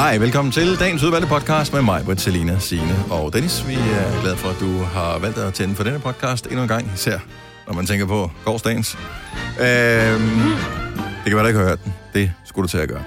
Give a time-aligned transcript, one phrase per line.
[0.00, 3.68] Hej, velkommen til dagens udvalgte podcast med mig, Britt, Selina, Signe og Dennis.
[3.68, 6.68] Vi er glade for, at du har valgt at tænde for denne podcast endnu en
[6.68, 7.18] gang, især
[7.66, 8.98] når man tænker på gårdsdagens.
[9.60, 9.68] Øhm,
[11.24, 11.94] det kan være, du ikke har hørt den.
[12.14, 13.02] Det skulle du til at gøre.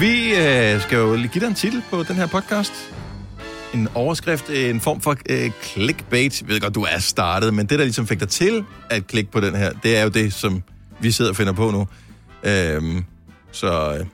[0.00, 2.72] Vi øh, skal jo lige give dig en titel på den her podcast.
[3.74, 6.40] En overskrift, en form for øh, clickbait.
[6.40, 9.30] Jeg ved godt, du er startet, men det, der ligesom fik dig til at klikke
[9.30, 10.62] på den her, det er jo det, som
[11.00, 11.88] vi sidder og finder på nu.
[12.42, 13.04] Øhm,
[13.52, 14.06] så øh,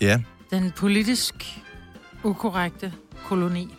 [0.00, 0.20] ja,
[0.52, 1.34] den politisk
[2.24, 2.92] ukorrekte
[3.28, 3.74] koloni.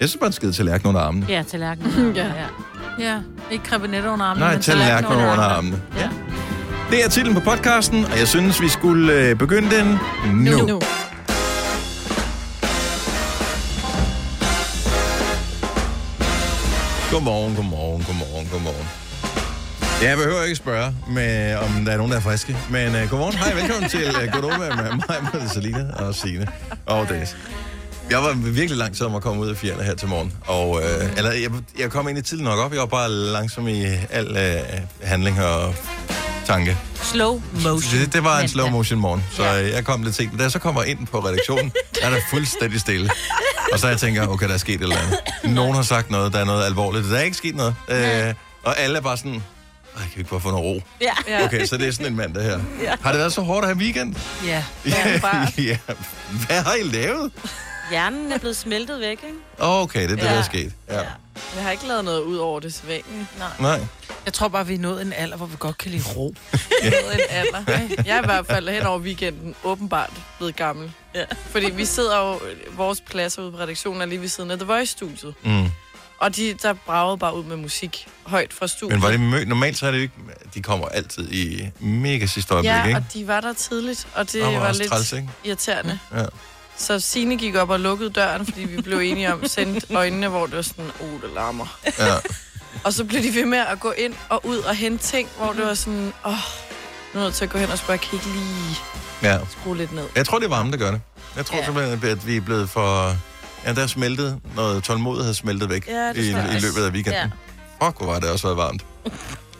[0.00, 1.26] jeg synes bare, en skide tallerken under armene.
[1.28, 1.86] Ja, tallerken.
[2.16, 2.26] Ja.
[2.26, 2.46] ja.
[2.98, 3.20] ja.
[3.50, 5.82] Ikke krebinetter under armene, Nej, men tallerken under armene.
[5.98, 6.08] Ja.
[6.90, 9.98] Det er titlen på podcasten, og jeg synes, vi skulle øh, begynde den
[10.44, 10.50] nu.
[10.58, 10.66] nu.
[10.66, 10.80] Nu.
[17.12, 19.07] Godmorgen, godmorgen, godmorgen, godmorgen.
[20.02, 22.56] Jeg behøver ikke spørge, med, om der er nogen, der er friske.
[22.70, 26.46] Men uh, godmorgen, hej, velkommen til uh, Godova med mig, med Selina og Signe
[26.86, 27.36] og Dennis.
[28.10, 30.32] Jeg var virkelig lang tid om at komme ud af fjerne her til morgen.
[30.46, 30.82] Og, uh,
[31.16, 32.72] eller, jeg, jeg kom egentlig tidligt nok op.
[32.72, 35.74] Jeg var bare langsom i al uh, handling og
[36.46, 36.76] tanke.
[37.02, 38.00] Slow motion.
[38.00, 39.74] Det, det var en slow motion morgen, så Ja.
[39.74, 40.38] jeg kom lidt sent.
[40.38, 43.10] Da jeg så kommer ind på redaktionen, der er der fuldstændig stille.
[43.72, 45.18] Og så jeg tænker, okay, der er sket et eller andet.
[45.44, 47.04] Nogen har sagt noget, der er noget alvorligt.
[47.10, 47.74] Der er ikke sket noget.
[47.88, 49.42] Øh, og alle er bare sådan,
[49.98, 50.82] Ej, kan vi ikke bare få noget ro?
[51.00, 51.12] Ja.
[51.28, 51.44] Ja.
[51.44, 52.60] Okay, så det er sådan en mandag her.
[52.82, 52.94] Ja.
[53.00, 54.14] Har det været så hårdt at have weekend?
[54.44, 54.64] Ja.
[54.86, 55.48] Ja, bare.
[55.70, 55.78] ja.
[56.46, 57.32] Hvad har I lavet?
[57.90, 59.36] Hjernen er blevet smeltet væk, ikke?
[59.58, 60.38] Okay, det er det, der Ja.
[60.38, 60.72] er sket.
[60.88, 61.00] Ja.
[61.54, 63.26] Jeg har ikke lavet noget ud over det sædvanlige.
[63.38, 63.48] Nej.
[63.60, 63.80] Nej.
[64.24, 66.34] Jeg tror bare, vi er nået en alder, hvor vi godt kan lide ro.
[66.82, 67.88] Noget en alder.
[68.04, 70.92] Jeg er i hvert fald hen over weekenden åbenbart blevet gammel.
[71.14, 71.24] Ja.
[71.50, 72.40] Fordi vi sidder jo,
[72.76, 75.34] vores pladser ude på redaktionen er lige ved siden af The Voice-studiet.
[75.44, 75.70] Mm.
[76.18, 78.92] Og de, der bragede bare ud med musik højt fra studiet.
[78.98, 80.14] Men var det mø- normalt så er det jo ikke...
[80.54, 82.96] De kommer altid i mega sidste øjeblik, Ja, ikke?
[82.98, 85.28] og de var der tidligt, og det Og var var lidt træls, ikke?
[85.44, 85.98] irriterende.
[86.14, 86.24] Ja.
[86.76, 90.28] Så Signe gik op og lukkede døren, fordi vi blev enige om at sende øjnene,
[90.28, 91.78] hvor det var sådan, oh, det larmer.
[91.98, 92.14] ja.
[92.84, 95.52] Og så blev de ved med at gå ind og ud og hente ting, hvor
[95.52, 96.38] det var sådan, åh, oh,
[97.14, 98.76] nu er jeg nødt til at gå hen og spørge, kan I ikke lige
[99.22, 99.38] ja.
[99.50, 100.04] skrue lidt ned?
[100.16, 101.00] Jeg tror, det er varme, der gør det.
[101.36, 101.56] Jeg tror.
[101.58, 101.64] Ja.
[101.64, 103.16] simpelthen, at vi er blevet for...
[103.66, 107.12] Ja, der er smeltet noget tålmodighed smeltet væk Ja, det i, i løbet af weekenden.
[107.12, 107.86] Ja.
[107.86, 108.84] Fuck, hvor var det også været varmt.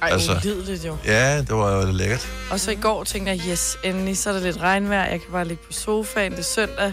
[0.03, 0.33] Ej, Altså.
[0.37, 0.97] ulideligt jo.
[1.05, 2.29] Ja, det var jo lækkert.
[2.51, 5.33] Og så i går tænkte jeg, yes, endelig, så er der lidt regnvejr, jeg kan
[5.33, 6.93] bare ligge på sofaen, det er søndag.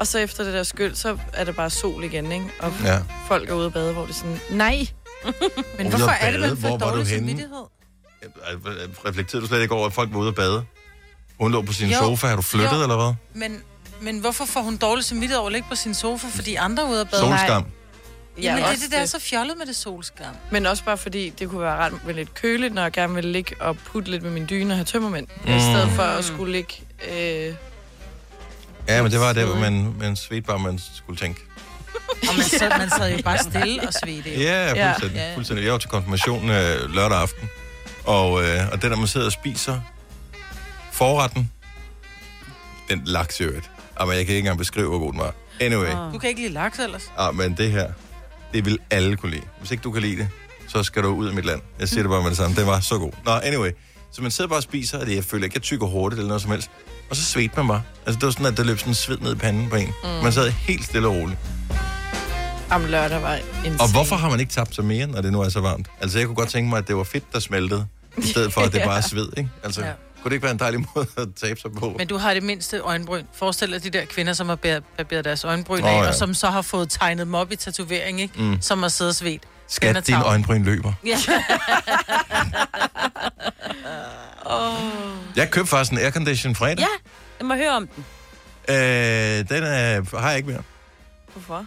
[0.00, 2.46] Og så efter det der skyld, så er det bare sol igen, ikke?
[2.60, 2.98] Og Ja.
[3.28, 4.86] folk er ude og bade, hvor det er sådan, nej,
[5.78, 7.64] Men Ude hvorfor er det, man får dårlig samvittighed?
[9.06, 10.64] Reflekterede du slet ikke over, at folk var ude at bade?
[11.40, 11.98] Hun lå på sin Jo.
[11.98, 12.26] sofa.
[12.26, 12.82] Har du flyttet, Jo.
[12.82, 13.14] eller hvad?
[13.48, 13.62] Men,
[14.00, 16.88] men hvorfor får hun dårlig samvittighed over at ligge på sin sofa, fordi andre er
[16.88, 17.22] ude at bade?
[17.22, 17.64] Solskam.
[18.42, 20.34] Jamen, det er også det, der er så fjollet med det solskam.
[20.50, 23.24] Men også bare fordi, det kunne være ret med lidt køligt, når jeg gerne vil
[23.24, 25.26] ligge og putte lidt med min dyne og have tømmermænd.
[25.44, 25.50] Mm.
[25.52, 26.74] I stedet for at skulle ligge...
[27.12, 27.54] Øh,
[28.88, 31.40] Ja, men det var det, hvor man, man svedte bare, man skulle tænke.
[32.28, 34.30] Og man sad, man sad jo bare stille og svedte.
[34.42, 34.92] Ja, Ja.
[34.92, 35.16] fuldstændig.
[35.16, 35.34] Ja.
[35.34, 35.64] fuldstændig.
[35.64, 37.48] Jeg var til konfirmation øh, lørdag aften.
[38.04, 39.80] Og, øh, og den, der man sidder og spiser
[40.92, 41.50] forretten,
[42.88, 43.70] den laks i øvrigt.
[44.00, 45.34] Jamen, jeg kan ikke engang beskrive, hvor god den var.
[45.60, 45.90] Anyway.
[46.12, 47.12] Du kan ikke lide laks ellers.
[47.20, 47.86] Ja, men det her,
[48.52, 49.42] det vil alle kunne lide.
[49.58, 50.28] Hvis ikke du kan lide det,
[50.68, 51.60] så skal du ud af mit land.
[51.80, 52.56] Jeg siger det bare med det samme.
[52.56, 53.12] Det var så god.
[53.24, 53.70] Nå, anyway.
[54.12, 56.28] Så man sidder bare og spiser, og det, jeg føler ikke, jeg tykker hurtigt eller
[56.28, 56.70] noget som helst.
[57.10, 57.82] Og så svedte man bare.
[58.06, 59.86] Altså, det var sådan, at der løb sådan en sved ned i panden på en.
[59.86, 60.08] Mm.
[60.22, 61.38] Man sad helt stille og roligt.
[62.70, 63.34] om lørdag var
[63.66, 65.88] en Og hvorfor har man ikke tabt sig mere, når det nu er så varmt?
[66.00, 67.86] Altså, jeg kunne godt tænke mig, at det var fedt, der smeltede,
[68.18, 69.50] i stedet for, at det bare er sved, ikke?
[69.64, 69.92] Altså, Ja.
[70.22, 71.94] Kunne det ikke være en dejlig måde at tabe sig på?
[71.98, 73.24] Men du har det mindste øjenbryn.
[73.34, 74.56] Forestil dig de der kvinder, som har
[74.96, 76.08] barberet deres øjenbryn Åh, af, ja.
[76.08, 78.42] og som så har fået tegnet dem op i tatovering, ikke?
[78.42, 78.60] Mm.
[78.60, 79.42] Som har siddet og svedt.
[79.68, 80.92] Skat, din øjenbryn løber.
[81.06, 81.18] Ja.
[85.36, 86.78] Jeg købte faktisk en aircondition fredag.
[86.78, 86.86] ja,
[87.38, 88.04] jeg må høre om den.
[88.68, 88.76] Øh,
[89.48, 90.62] den er, har jeg ikke mere.
[91.32, 91.66] Hvorfor?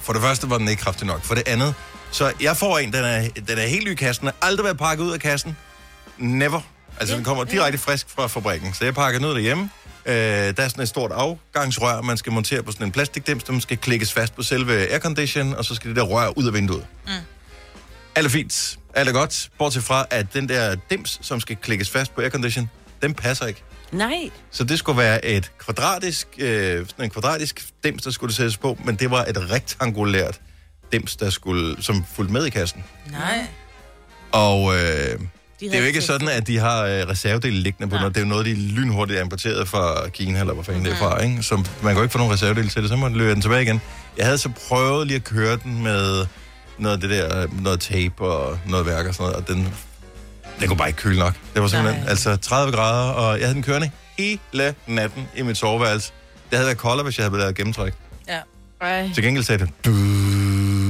[0.00, 1.22] For det første var den ikke kraftig nok.
[1.22, 1.74] For det andet,
[2.10, 4.78] så jeg får en, den er, den er helt ny i kassen, har aldrig været
[4.78, 5.56] pakket ud af kassen.
[6.18, 6.60] Never.
[7.00, 8.74] Altså, den kommer direkte frisk fra fabrikken.
[8.74, 9.70] Så jeg pakker ud derhjemme.
[10.06, 13.58] Øh, der er sådan et stort afgangsrør, man skal montere på sådan en plastikdims, der
[13.58, 16.86] skal klikkes fast på selve aircondition, og så skal det der rør ud af vinduet.
[17.06, 17.12] Mm.
[18.14, 18.78] Alt er fint.
[18.94, 19.50] Alt er godt.
[19.58, 22.70] Bortset fra, at den der dims, som skal klikkes fast på aircondition,
[23.02, 23.62] den passer ikke.
[23.92, 24.30] Nej.
[24.50, 28.78] Så det skulle være et kvadratisk, øh, sådan en kvadratisk dims, der skulle sættes på,
[28.84, 30.40] men det var et rektangulært
[30.92, 32.84] dims, der skulle, som fulgte med i kassen.
[33.10, 33.46] Nej.
[34.32, 35.20] Og øh,
[35.60, 38.14] De det er jo ikke sådan, at de har øh, reservedele liggende på noget.
[38.14, 40.96] Det er jo noget, de lynhurtigt er importeret fra Kina, eller hvor fanden det er
[40.96, 41.42] fra, ikke?
[41.42, 43.42] Så man kan jo ikke få nogen reservedele til det, så må man løbe den
[43.42, 43.80] tilbage igen.
[44.16, 46.26] Jeg havde så prøvet lige at køre den med
[46.78, 49.74] noget af det der, noget tape og noget værk og sådan noget, og den,
[50.60, 51.34] den kunne bare ikke køle nok.
[51.54, 52.10] Det var simpelthen, Nej.
[52.10, 56.12] altså 30 grader, og jeg havde den kørende hele natten i mit soveværelse.
[56.50, 57.92] Det havde været koldere, hvis jeg havde lavet gennemtræk.
[58.28, 58.38] Ja.
[58.80, 59.10] Ej.
[59.14, 59.68] Til gengæld sagde det...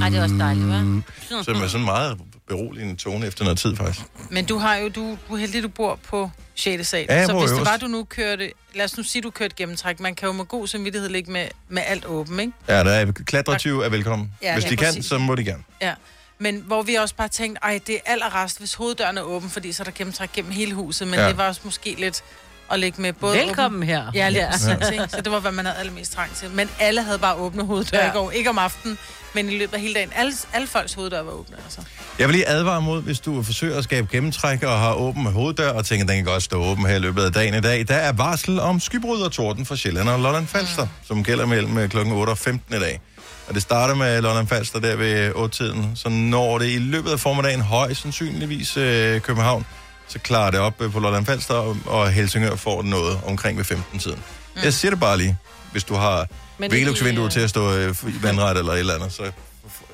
[0.02, 1.42] Ej, det er også dejligt, hva'?
[1.42, 2.18] Så med sådan meget
[2.56, 4.00] beroligende tone efter noget tid, faktisk.
[4.30, 6.88] Men du har jo, du, du er heldig, du bor på 6.
[6.88, 7.06] sal.
[7.08, 8.52] Ja, så hvis det var, du nu kørte...
[8.74, 10.00] Lad os nu sige, du kørte gennemtræk.
[10.00, 12.52] Man kan jo med god samvittighed ligge med, med alt åben, ikke?
[12.68, 14.32] Ja, der er klatretyve er velkommen.
[14.42, 15.06] Ja, Hvis ja, de kan, præcis.
[15.06, 15.62] så må de gerne.
[15.80, 15.94] Ja.
[16.38, 19.72] Men hvor vi også bare tænkte, ej, det er allerrest, hvis hoveddøren er åben, fordi
[19.72, 21.08] så er der gennemtræk gennem hele huset.
[21.08, 21.28] Men ja.
[21.28, 22.24] det var også måske lidt
[22.70, 24.02] at ligge med både Velkommen her.
[24.02, 25.04] Åben, ja, lige præcis, ikke?
[25.08, 26.50] Så det var, hvad man havde allermest trang til.
[26.50, 28.06] Men alle havde bare åbne hoveddøre Ja.
[28.06, 28.12] ja.
[28.12, 28.30] i går.
[28.30, 28.98] Ikke om aftenen,
[29.34, 30.10] men i løbet af hele dagen.
[30.16, 31.80] Alle, alle folks hoveddøre var åbne, altså.
[32.18, 35.70] Jeg vil lige advare mod, hvis du forsøger at skabe gennemtræk og har åben hoveddør,
[35.72, 37.88] og tænker, at den kan godt stå åben her i løbet af dagen i dag.
[37.88, 40.90] Der er varsel om skybrud og torden for Sjælland og Lolland Falster, mm.
[41.06, 41.98] som gælder mellem øh, kl.
[41.98, 43.00] 8 og 15 i dag.
[43.48, 47.20] Og det starter med Lolland Falster der ved 8-tiden, så når det i løbet af
[47.20, 49.66] formiddagen højst sandsynligvis øh, København,
[50.12, 51.54] så klarer det op øh, på Lolland Falster,
[51.86, 54.22] og, Helsingør får noget omkring ved 15-tiden.
[54.54, 54.62] Mm.
[54.64, 55.36] Jeg siger det bare lige,
[55.72, 56.26] hvis du har
[56.60, 59.22] øh, til at stå øh, i vandret eller et eller andet, så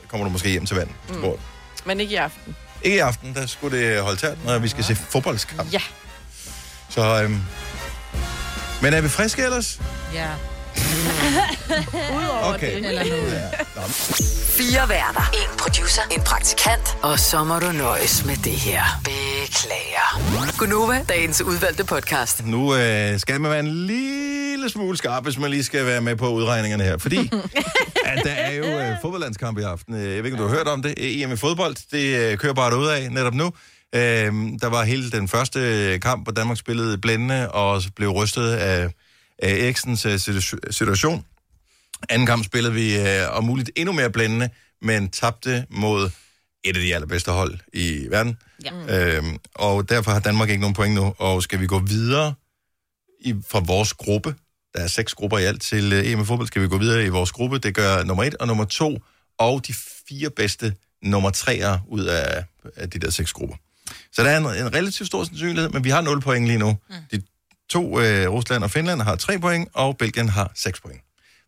[0.08, 0.88] kommer du måske hjem til vand.
[1.08, 1.24] Mm.
[1.84, 2.56] Men ikke i aften.
[2.82, 5.72] Ikke i aften, der skulle det holde tæt, når vi skal se fodboldskamp.
[5.72, 5.82] Ja.
[6.88, 7.40] Så, øhm,
[8.82, 9.80] men er vi friske ellers?
[10.14, 10.28] Ja.
[12.16, 12.76] Udover Okay.
[12.76, 12.86] det.
[12.88, 13.32] Eller noget.
[13.32, 13.82] Ja.
[14.58, 15.30] Fire værter.
[15.32, 16.02] En producer.
[16.10, 16.96] En praktikant.
[17.02, 18.82] Og så må du nøjes med det her.
[19.04, 20.20] Beklager.
[20.58, 22.46] Gunova, dagens udvalgte podcast.
[22.46, 26.16] nu øh, skal man være en lille smule skarp, hvis man lige skal være med
[26.16, 26.98] på udregningerne her.
[26.98, 27.18] Fordi
[28.04, 29.94] at der er jo øh, fodboldlandskamp i aften.
[29.94, 30.94] Øh, Jeg ved ikke, om du har hørt om det.
[31.22, 33.46] EM i fodbold, det øh, kører bare ud af netop nu.
[33.94, 34.00] Øh,
[34.62, 38.88] der var hele den første kamp, hvor Danmark spillede blændende og blev rystet af,
[39.38, 41.24] af Eriksens øh, situ- situation.
[42.08, 44.50] Anden kamp spillede vi øh, om muligt endnu mere blændende,
[44.82, 46.10] men tabte mod
[46.64, 48.38] et af de allerbedste hold i verden.
[48.64, 49.16] Ja.
[49.16, 51.14] Øhm, og derfor har Danmark ikke nogen point nu.
[51.18, 52.34] Og skal vi gå videre
[53.20, 54.34] i, fra vores gruppe,
[54.74, 57.08] der er seks grupper i alt til øh, EM fodbold, skal vi gå videre i
[57.08, 57.58] vores gruppe.
[57.58, 58.98] Det gør nummer et og nummer to,
[59.38, 59.74] og de
[60.08, 62.44] fire bedste nummer treer ud af,
[62.76, 63.56] af de der seks grupper.
[64.12, 66.76] Så der er en, en relativt stor sandsynlighed, men vi har 0 point lige nu.
[66.90, 66.94] Mm.
[67.12, 67.22] De
[67.70, 71.00] to, øh, Rusland og Finland, har 3 point, og Belgien har 6 point.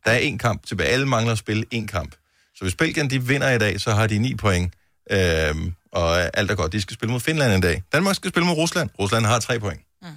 [0.05, 0.89] Der er en kamp tilbage.
[0.89, 2.15] Alle mangler at spille en kamp.
[2.55, 4.75] Så hvis Belgien de vinder i dag, så har de 9 point.
[5.11, 6.73] Øhm, og alt er godt.
[6.73, 7.83] De skal spille mod Finland en dag.
[7.93, 8.91] Danmark skal spille mod Rusland.
[8.99, 9.81] Rusland har 3 point.
[10.03, 10.09] Mm.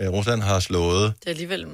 [0.00, 1.66] Øh, Rusland har slået Det er alligevel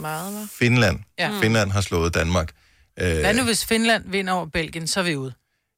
[0.00, 0.48] meget, hva'?
[0.58, 0.98] Finland.
[1.18, 1.30] Ja.
[1.42, 2.52] Finland har slået Danmark.
[3.00, 5.32] Øh, Hvad nu, hvis Finland vinder over Belgien, så er vi ude.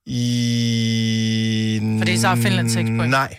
[0.06, 1.96] I...
[1.98, 3.10] Fordi så har Finland seks point.
[3.10, 3.38] Nej.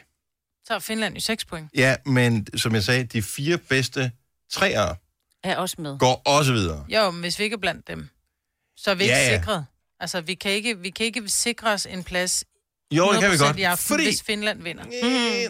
[0.67, 1.69] Så har Finland jo 6 point.
[1.75, 4.11] Ja, men som jeg sagde, de fire bedste
[4.51, 4.95] træer
[5.43, 5.99] Er også med.
[5.99, 6.85] går også videre.
[6.89, 8.09] Jo, men hvis vi ikke er blandt dem,
[8.77, 9.39] så er vi ikke Ja, ja.
[9.39, 9.65] sikret.
[9.99, 12.43] Altså, vi kan, ikke, vi kan ikke sikre os en plads
[12.91, 13.57] Jo, det kan vi 100% godt.
[13.59, 14.03] i aften, Fordi...
[14.03, 14.83] hvis Finland vinder.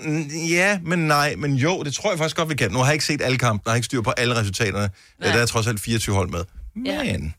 [0.04, 0.28] Mm.
[0.50, 1.36] Ja, men nej.
[1.36, 2.72] Men jo, det tror jeg faktisk godt, vi kan.
[2.72, 3.64] Nu har jeg ikke set alle kampe.
[3.66, 4.90] Jeg har ikke styr på alle resultaterne.
[5.20, 5.32] Nej.
[5.36, 6.44] Der er trods alt 24 hold med.
[6.76, 7.36] Men...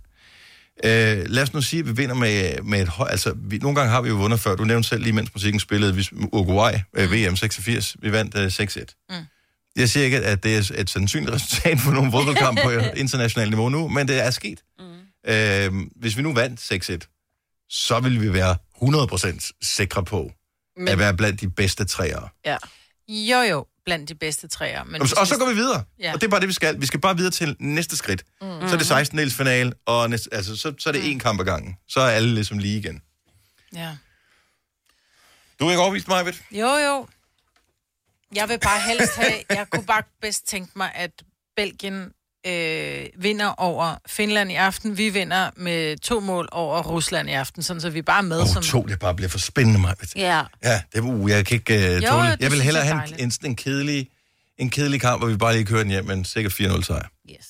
[0.85, 3.11] Øh, lad os nu sige, at vi vinder med, med et hold.
[3.11, 4.57] Altså, vi, nogle gange har vi jo vundet før.
[4.57, 7.97] Du nævnte selv lige, mens musikken spillede, vi, Uruguay, øh, VM 86.
[7.99, 9.07] Vi vandt øh, 6-1.
[9.11, 9.27] Mm.
[9.77, 13.69] Jeg siger ikke, at det er et sandsynligt resultat på nogle fodboldkamp på internationalt niveau
[13.69, 14.63] nu, men det er sket.
[14.79, 14.85] Mm.
[15.33, 20.33] Øh, hvis vi nu vandt 6-1, så vil vi være 100% sikre på
[20.77, 20.89] men...
[20.89, 22.29] at være blandt de bedste træere.
[22.47, 22.57] Ja.
[23.09, 24.85] Jo, jo, blandt de bedste træer.
[24.85, 25.85] Men Og, og så går vi videre.
[25.99, 26.13] Ja.
[26.13, 26.81] Og det er bare det, vi skal.
[26.81, 28.25] Vi skal bare videre til næste skridt.
[28.41, 28.47] Mm.
[28.69, 31.41] Så er det 16 dels finale, og næste, altså, så, så er det en kamp
[31.41, 31.77] ad gangen.
[31.89, 33.03] Så er alle ligesom lige igen.
[33.75, 33.97] Ja.
[35.61, 37.09] Du er ikke overvist mig, ved Jo, jo.
[38.35, 39.33] Jeg vil bare helst have...
[39.51, 41.11] Jeg kunne bare bedst tænke mig, at
[41.57, 42.13] Belgien
[42.47, 44.99] øh, vinder over Finland i aften.
[44.99, 48.41] Vi vinder med to mål over Rusland i aften, sådan så vi er bare med
[48.41, 48.57] Åh, som...
[48.57, 49.95] oh, to, det bare bliver for spændende, mig.
[50.17, 50.43] Ja.
[50.65, 52.37] Ja, det er uh, jeg kan ikke uh, Jo, tåle.
[52.41, 54.09] Jeg vil hellere er have en, en, en, kedelig,
[54.59, 57.09] en kedelig kamp, hvor vi bare lige kører den hjem, men sikkert 4-0 sejr.
[57.31, 57.47] Yes.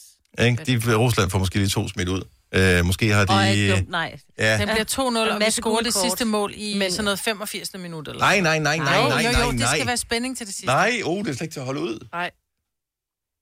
[0.46, 0.64] Ikke?
[0.64, 2.22] De, Rusland får måske lige to smidt ud.
[2.56, 3.32] Uh, måske har de...
[3.32, 4.18] Og ikke dumt, nej.
[4.38, 4.58] ja.
[4.58, 4.84] Den bliver
[5.30, 7.74] 2-0, og vi scorer det sidste mål i Men- sådan noget 85.
[7.78, 8.08] minut.
[8.08, 8.20] Eller?
[8.20, 9.86] Nej, nej, nej, nej, jo, nej, jo, nej, jo, det skal nej.
[9.86, 10.66] være spænding til det sidste.
[10.66, 12.06] Nej, oh, det er slet ikke til at holde ud.
[12.12, 12.30] Nej.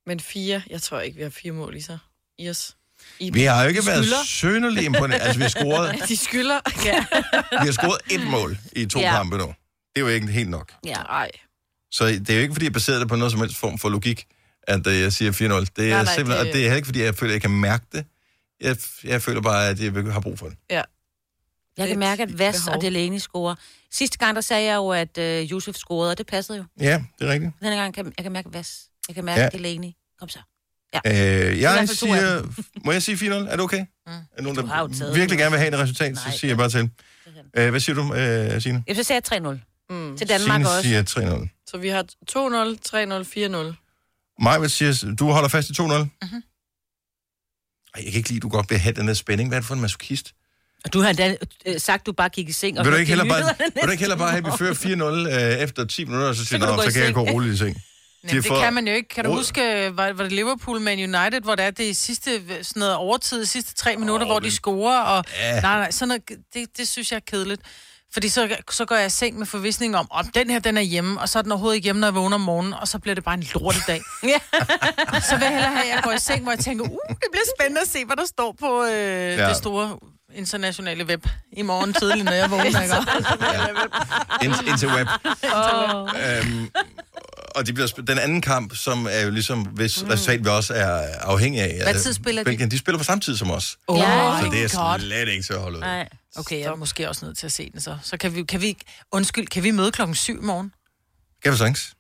[0.06, 1.98] Men fire, jeg tror ikke, vi har fire mål i sig.
[2.38, 2.76] I os.
[3.18, 4.24] I Vi har jo ikke De været skylder.
[4.24, 5.16] sønderlig imponerende.
[5.24, 6.60] Altså, vi har scoret, De skylder.
[6.84, 7.04] Ja.
[7.50, 9.10] vi har scoret et mål i to Ja.
[9.10, 9.44] kampe nu.
[9.46, 9.54] Det
[9.96, 10.72] er jo ikke helt nok.
[10.86, 10.94] Ja.
[10.94, 11.30] Nej.
[11.90, 13.88] Så det er jo ikke, fordi jeg baserer det på noget som helst form for
[13.88, 14.26] logik,
[14.62, 15.34] at øh, jeg siger 4-0.
[15.36, 17.34] Det er Nej, nej, simpelthen, det- og det er heller ikke, fordi jeg føler, at
[17.34, 18.04] jeg kan mærke det.
[18.60, 20.56] Jeg, jeg føler bare, at jeg har brug for det.
[21.78, 22.76] Jeg kan mærke, at Vas behov.
[22.76, 23.54] og Delaney scorer.
[23.90, 26.64] Sidste gang, der sagde jeg jo, at uh, Josef scorede, og det passede jo.
[26.80, 27.52] Ja, det er rigtigt.
[27.62, 28.80] Denne gang kan jeg kan mærke Vas.
[29.08, 29.44] Jeg kan mærke Ja.
[29.52, 29.58] ja.
[29.58, 29.90] Delaney.
[30.18, 30.38] Kom så.
[31.06, 32.42] Øh, jeg siger...
[32.86, 33.32] Må jeg sige 4-0?
[33.34, 33.78] Er det okay?
[34.06, 34.12] Mm.
[34.38, 36.36] Er nogen, Du har jo der taget virkelig gerne vil have et resultat, så Nej,
[36.36, 36.90] siger jeg bare til.
[37.56, 38.84] Øh, hvad siger du, øh, Signe?
[38.86, 39.58] Jeg så jeg 3-0
[39.90, 40.16] Mm.
[40.18, 40.82] til Danmark Signe også.
[40.82, 41.02] siger
[41.46, 41.64] 3-0.
[41.66, 44.42] Så vi har 2-0, 3-0, 4-0.
[44.42, 45.82] Maja siger, du holder fast i 2-0?
[45.82, 46.42] Mm-hmm.
[47.94, 49.48] Ej, jeg kan ikke lide, at du godt vil have den der spænding.
[49.48, 50.32] Hvad er det for en masochist?
[50.84, 52.78] Og du har endda øh, sagt, at du bare gik i seng.
[52.78, 54.74] og Vil du ikke heller bare, vil du ikke heller bare have, at vi fører
[54.74, 57.06] 4-0 øh, efter 10 minutter, og så siger kan du, du gå så kan jeg
[57.14, 57.82] seng." gå roligt i seng.
[58.24, 59.08] Nej, det kan man jo ikke.
[59.08, 62.30] Kan du huske, var, var det Liverpool Man United, hvor det er det sidste
[62.64, 65.60] sådan noget overtid, sidste tre minutter, Åh, hvor de men- scorer, og Ja.
[65.60, 66.22] nej, nej, sådan noget,
[66.54, 67.62] det, det synes jeg er kedeligt.
[68.12, 70.80] Fordi så, så går jeg i seng med forvisning om, om den her, den er
[70.80, 72.98] hjemme, og så er den overhovedet ikke hjemme, når jeg vågner om morgenen, og så
[72.98, 74.00] bliver det bare en lortedag.
[74.22, 74.38] Ja.
[75.20, 77.26] så vil jeg hellere have, at jeg går i seng, hvor jeg tænker, uh, det
[77.32, 79.48] bliver spændende at se, hvad der står på øh, ja.
[79.48, 79.98] det store
[80.34, 82.82] internationale web i morgen tidlig, når jeg vågner.
[82.82, 82.94] Ikke?
[84.44, 85.08] Ind, interweb.
[86.26, 86.70] Øhm,
[87.54, 90.08] og de bliver, sp- den anden kamp, som er jo ligesom, hvis mm.
[90.08, 91.80] resultat vi også er afhængig af.
[91.82, 92.44] Hvad øh, tid spiller de?
[92.44, 93.78] Belgien, de spiller på samme tid som os.
[93.86, 94.38] Oh, Ja.
[94.42, 94.98] Så det er God.
[95.00, 95.80] slet ikke til at holde ud.
[95.82, 96.08] Nej.
[96.36, 97.98] Okay, jeg er måske også nødt til at se den så.
[98.02, 98.76] Så kan vi, kan vi
[99.12, 100.72] undskyld, kan vi møde klokken syv i morgen?
[101.42, 101.92] Kan vi sagtens?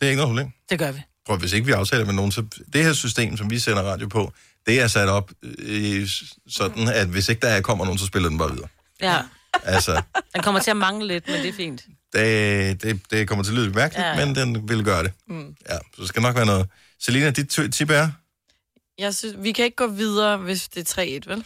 [0.00, 0.52] Det er ikke noget problem.
[0.70, 1.02] Det gør vi.
[1.26, 4.08] Prøv, hvis ikke vi aftaler med nogen, så det her system, som vi sender radio
[4.08, 4.32] på,
[4.66, 6.08] det er sat op øh,
[6.48, 8.68] sådan, at hvis ikke der kommer nogen, så spiller den bare videre.
[9.00, 9.18] ja.
[9.64, 10.02] Altså,
[10.34, 11.82] Den kommer til at mangle lidt, men det er fint.
[12.12, 15.12] det, det, det kommer til at lyde mærkeligt, ja, men den vil gøre det.
[15.28, 15.54] Mm.
[15.68, 16.66] Ja, så det skal nok være noget.
[17.00, 18.08] Selina, dit t- tip er?
[18.98, 21.44] Jeg synes, vi kan ikke gå videre, hvis det er 3-1, vel?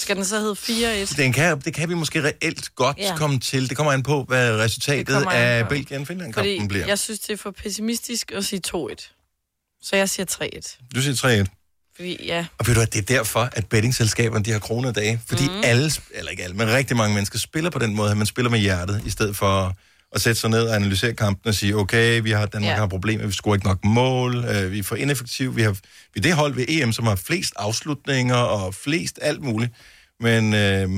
[0.00, 1.16] Skal den så hedde 4-1?
[1.16, 3.14] Den kan, det kan vi måske reelt godt ja.
[3.16, 3.68] Komme til.
[3.68, 5.68] Det kommer an på, hvad resultatet af på.
[5.68, 6.86] Belgien-Finland-kampen bliver.
[6.86, 9.78] jeg synes, det er for pessimistisk at sige 2-1.
[9.82, 10.48] Så jeg siger
[10.80, 10.88] 3-1.
[10.94, 11.57] Du siger 3-1.
[11.98, 15.20] Fordi ja, Og ved du hvad, det er derfor, at bettingselskaberne, de har kroner dage.
[15.26, 15.60] Fordi mm.
[15.64, 18.50] alle, eller ikke alle, men rigtig mange mennesker spiller på den måde, at man spiller
[18.50, 19.76] med hjertet, i stedet for
[20.12, 22.76] at sætte sig ned og analysere kampen og sige, okay, vi har, Danmark ja.
[22.76, 25.76] Har problemer, vi scorer ikke nok mål, øh, vi er for ineffektive, vi har
[26.14, 29.72] vi det hold ved EM, som har flest afslutninger og flest alt muligt.
[30.20, 30.90] Men, øh,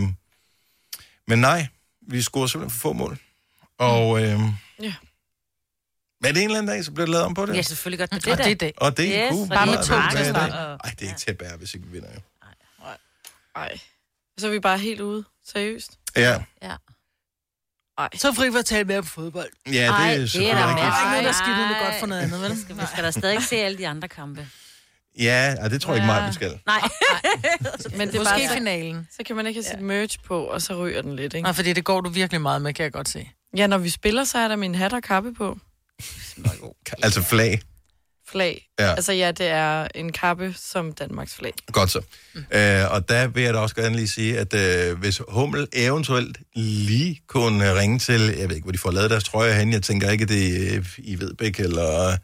[1.29, 1.67] men nej,
[2.09, 3.19] vi scorer simpelthen for få mål.
[3.79, 4.41] Og øh,
[4.83, 4.93] Ja.
[6.29, 7.57] Er det en eller anden dag, så bliver det lavet om på det?
[7.57, 8.11] Ja, selvfølgelig godt.
[8.25, 8.61] Det Og er det er det.
[8.61, 8.73] det.
[8.77, 9.49] Og det er Yes, cool.
[9.49, 10.51] bare med to det start.
[10.85, 12.09] Ej, det er ikke til at bære, hvis ikke vi vinder.
[12.15, 12.21] Jo.
[13.57, 13.79] ej.
[14.39, 15.25] Så er vi bare helt ude.
[15.53, 15.91] Seriøst.
[16.17, 16.43] Ja.
[16.63, 16.75] Ja.
[17.99, 18.09] Ej.
[18.17, 19.49] Så fri for at tale mere om fodbold.
[19.67, 20.85] Ja, det Ej, er det er selvfølgelig der rigtigt.
[20.87, 22.81] Der er ikke noget, der skidt godt for noget andet, vel?
[22.81, 24.49] Vi skal da stadig se alle de andre kampe.
[25.19, 26.61] Ja, ja, det tror jeg ikke meget, vi skal.
[26.67, 26.81] Nej.
[27.99, 29.09] Men det er Måske bare finalen.
[29.17, 31.43] så kan man ikke have sit merch på, og så ryger den lidt, ikke?
[31.43, 33.31] Nej, fordi det går du virkelig meget med, kan jeg godt se.
[33.57, 35.59] Ja, når vi spiller, så er der min hat og kappe på.
[37.03, 37.61] Altså flag.
[38.29, 38.69] Flag.
[38.81, 38.91] Ja.
[38.95, 41.53] Altså ja, det er en kappe som Danmarks flag.
[41.73, 42.01] Godt så.
[42.35, 42.45] Mm.
[42.53, 46.39] Øh, og der vil jeg da også gerne lige sige, at øh, hvis Hummel eventuelt
[46.55, 49.83] lige kunne ringe til, jeg ved ikke, hvor de får lavet deres trøjer hen, jeg
[49.83, 52.17] tænker ikke, det er øh, i Vedbæk eller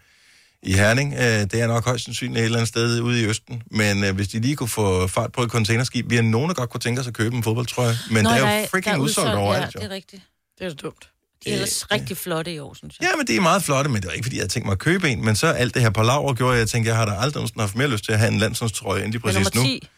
[0.62, 1.14] i Herning.
[1.14, 3.62] Øh, det er nok højst sandsynligt et eller andet sted ude i Østen.
[3.70, 6.54] Men øh, hvis de lige kunne få fart på et containerskib, vi har nogen, der
[6.54, 7.94] godt kunne tænke os at købe en fodboldtrøje.
[8.10, 9.80] Men Nå, det er jo freaking udsolgt overalt, Ja, jo.
[9.80, 10.22] det er rigtigt.
[10.58, 11.10] Det er da dumt.
[11.44, 13.08] De er ellers rigtig flotte i år, synes jeg.
[13.12, 14.72] Ja, men det er meget flotte, men det var ikke, fordi jeg havde tænkt mig
[14.72, 15.24] at købe en.
[15.24, 17.34] Men så alt det her på laver gjorde, at jeg tænkte, jeg har da aldrig
[17.34, 19.78] nogensinde haft mere lyst til at have en landsholdstrøje, end lige præcis nummer nu.
[19.80, 19.88] 10.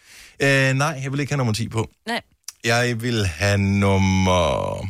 [0.43, 1.91] Øh, nej, jeg vil ikke have nummer 10 på.
[2.07, 2.21] Nej.
[2.65, 4.87] Jeg vil have nummer...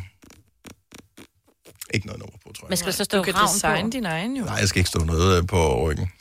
[1.93, 2.69] Ikke noget nummer på, tror jeg.
[2.69, 3.89] Men skal der så stå Du kan ravn på?
[3.89, 4.45] din egen jo.
[4.45, 6.11] Nej, jeg skal ikke stå noget øh, på ryggen.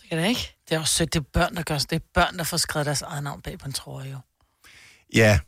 [0.00, 0.54] Det kan da ikke.
[0.68, 1.90] Det er også sødt, det er børn, der gør det.
[1.90, 4.18] Det er børn, der får skrevet deres eget navn bag på en trøje, jo.
[5.14, 5.38] Ja,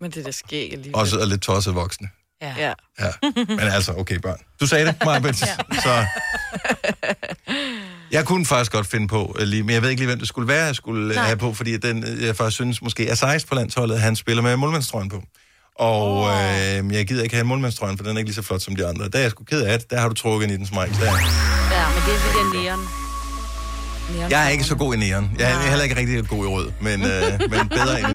[0.00, 0.94] Men det er da skæg alligevel.
[0.96, 2.08] også er lidt tosset voksne.
[2.42, 2.54] Ja.
[2.58, 2.72] Ja.
[3.00, 3.10] Ja.
[3.48, 4.38] Men altså, okay, børn.
[4.60, 5.36] Du sagde det, Marbet.
[5.84, 6.06] Så...
[8.10, 10.28] Jeg kunne faktisk godt finde på, øh, lige, men jeg ved ikke lige, hvem det
[10.28, 11.14] skulle være, jeg skulle Nej.
[11.14, 11.24] Nej.
[11.24, 14.42] have på, fordi den, øh, jeg faktisk synes måske er 16 på landsholdet, han spiller
[14.42, 15.22] med målmandstrøjen på.
[15.78, 16.28] Og oh.
[16.28, 18.86] øh, jeg gider ikke have målmandstrøjen, for den er ikke lige så flot som de
[18.86, 19.08] andre.
[19.08, 19.90] Der er jeg sgu ked af det.
[19.90, 20.82] Der har du trukket i den smile.
[21.00, 21.04] Der.
[21.04, 22.88] Ja, men det er der neon.
[24.16, 25.36] neon Jeg er ikke så god i næren.
[25.38, 28.14] Jeg er heller ikke rigtig god i rød, men, øh, men bedre end...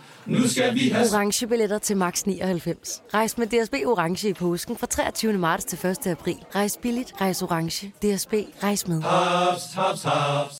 [0.25, 1.07] Nu skal vi have...
[1.13, 3.01] Orange billetter til max 99.
[3.13, 5.33] Rejs med DSB Orange i påsken fra 23.
[5.33, 6.07] marts til 1.
[6.07, 6.35] april.
[6.55, 7.87] Rejs billigt, rejs orange.
[7.87, 9.01] DSB, rejs med.
[9.01, 10.55] Haps, haps, haps.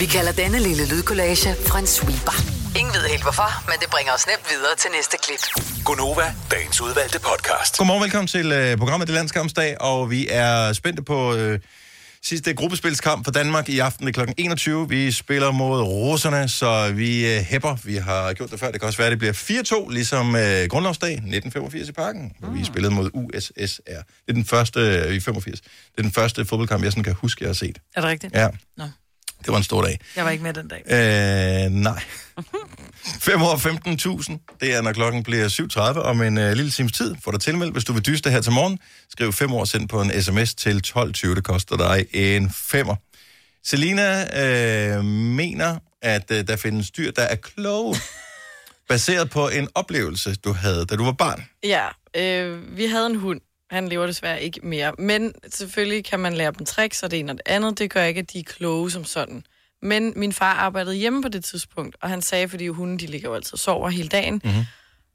[0.00, 2.58] Vi kalder denne lille lydkollage en sweeper.
[2.78, 5.42] Ingen ved helt hvorfor, men det bringer os nemt videre til næste klip.
[5.84, 7.78] Gonova, dagens udvalgte podcast.
[7.78, 11.60] Godmorgen, velkommen til øh, programmet Det Landskampsdag, og vi er spændte på øh,
[12.22, 14.20] sidste gruppespilskamp for Danmark i aften kl.
[14.36, 14.88] 21.
[14.88, 17.76] Vi spiller mod russerne, så vi øh, hæpper.
[17.84, 18.70] Vi har gjort det før.
[18.70, 22.50] Det kan også være, at det bliver 4-2, ligesom øh, Grundlovsdag 1985 i parken, hvor
[22.50, 23.82] vi spillede mod USSR.
[23.86, 25.60] Det er den første, øh, i 85.
[25.60, 27.78] Det er den første fodboldkamp, jeg sådan kan huske, jeg har set.
[27.96, 28.34] Er det rigtigt?
[28.34, 28.48] Ja.
[28.76, 28.84] Nå.
[29.38, 29.98] Det var en stor dag.
[30.16, 30.82] Jeg var ikke med den dag.
[31.66, 32.02] Øh, nej.
[33.20, 34.56] 5 år 15.000.
[34.60, 35.48] Det er, når klokken bliver
[35.94, 37.14] 7.30 om en øh, lille times tid.
[37.24, 38.78] Får dig tilmeldt, hvis du vil dyste her til morgen.
[39.10, 41.34] Skriv 5 år send på en sms til 12.20.
[41.34, 42.96] Det koster dig en femmer.
[43.64, 47.96] Selina øh, mener, at øh, der findes dyr, der er kloge.
[48.88, 51.44] baseret på en oplevelse, du havde, da du var barn.
[51.64, 53.40] Ja, øh, vi havde en hund.
[53.70, 54.92] Han lever desværre ikke mere.
[54.98, 57.78] Men selvfølgelig kan man lære dem tricks, og det ene og det andet.
[57.78, 59.44] Det gør ikke, at de er kloge som sådan.
[59.82, 63.28] Men min far arbejdede hjemme på det tidspunkt, og han sagde, fordi hunden de ligger
[63.28, 64.64] jo altid og sover hele dagen, mm-hmm.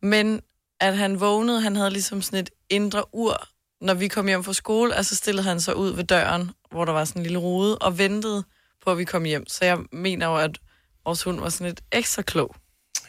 [0.01, 0.41] men
[0.79, 3.48] at han vågnede, han havde ligesom sådan et indre ur,
[3.81, 6.86] når vi kom hjem fra skole, og så stillede han sig ud ved døren, hvor
[6.86, 8.43] der var sådan en lille rude, og ventede
[8.83, 9.48] på, at vi kom hjem.
[9.48, 10.57] Så jeg mener jo, at
[11.05, 12.55] vores hund var sådan lidt ekstra klog.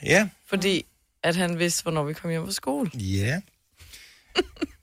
[0.03, 0.29] Ja.
[0.47, 0.85] Fordi
[1.23, 2.91] at han vidste, hvornår vi kom hjem fra skole.
[2.95, 3.41] Ja.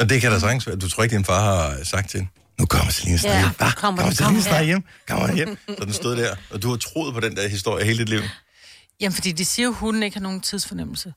[0.00, 0.76] Og det kan da sagtens være.
[0.76, 3.50] Du tror ikke, din far har sagt til hende, nu kommer Selina snart Ja, hjem.
[3.56, 3.70] Hva?
[3.70, 4.82] kommer Kommer Selina snart hjem?
[5.08, 5.58] Kommer hjem?
[5.78, 8.20] Så den stod der, og du har troet på den der historie hele dit liv.
[9.00, 11.12] Jamen, fordi de siger jo, at hunden ikke har nogen tidsfornemmelse.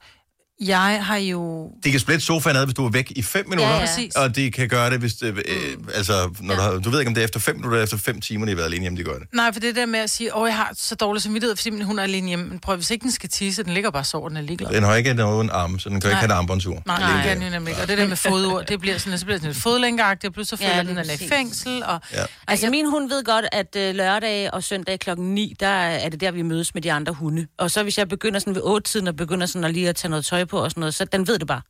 [0.66, 1.70] Jeg har jo...
[1.84, 3.74] De kan splitte sofaen ad, hvis du er væk i 5 minutter.
[3.76, 4.22] Ja, ja.
[4.22, 7.10] Og de kan gøre det, hvis det, øh, altså, når du, har, du ved ikke,
[7.10, 8.98] om det er efter 5 minutter eller efter 5 timer, de har været alene hjemme,
[8.98, 9.28] de gør det.
[9.34, 11.82] Nej, for det der med at sige, åh, jeg har så dårlig samvittighed, fordi min
[11.82, 12.46] hund er alene hjemme.
[12.46, 14.70] Men prøv, hvis ikke den skal tisse, den ligger bare sover, den er ligeglad.
[14.72, 16.12] Den har ikke nogen arm, så den kan Nej.
[16.12, 16.82] ikke have en armbåndsur.
[16.86, 17.82] Nej, det kan den jo nemlig ikke.
[17.82, 20.34] Og det der med fodord, det bliver sådan, så bliver det sådan lidt fodlængeagtigt, og
[20.34, 21.84] pludselig så Ja, føler lige den, den er i fængsel.
[21.84, 22.24] Og, Ja.
[22.48, 26.22] Altså, min hund ved godt, at øh, lørdag og søndag klokken 9, der er det
[26.22, 27.48] der, vi mødes med de andre hunde.
[27.58, 30.10] Og så hvis jeg begynder sådan ved 8-tiden, og begynder sådan at lige at tage
[30.10, 31.62] noget tøj på og sådan noget, så den ved det bare.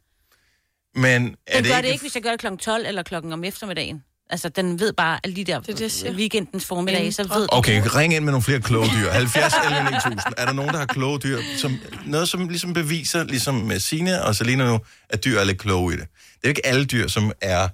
[0.95, 1.87] Men Den er det gør ikke...
[1.87, 4.03] det ikke, hvis jeg gør det klokken 12 eller klokken om eftermiddagen.
[4.31, 6.13] Altså, den ved bare alle de der Det er det, siger.
[6.13, 7.47] weekendens formiddag, så ved den.
[7.51, 9.09] Okay, ring ind med nogle flere kloge dyr.
[9.09, 10.33] 70 11 9000.
[10.37, 11.39] Er der nogen, der har kloge dyr?
[11.57, 15.57] Som, noget, som ligesom beviser, ligesom med Signe og Selina nu, at dyr er lidt
[15.59, 16.07] kloge i det.
[16.09, 17.67] Det er jo ikke alle dyr, som er...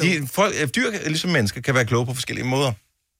[0.00, 2.72] De, folk, dyr, ligesom mennesker, kan være kloge på forskellige måder.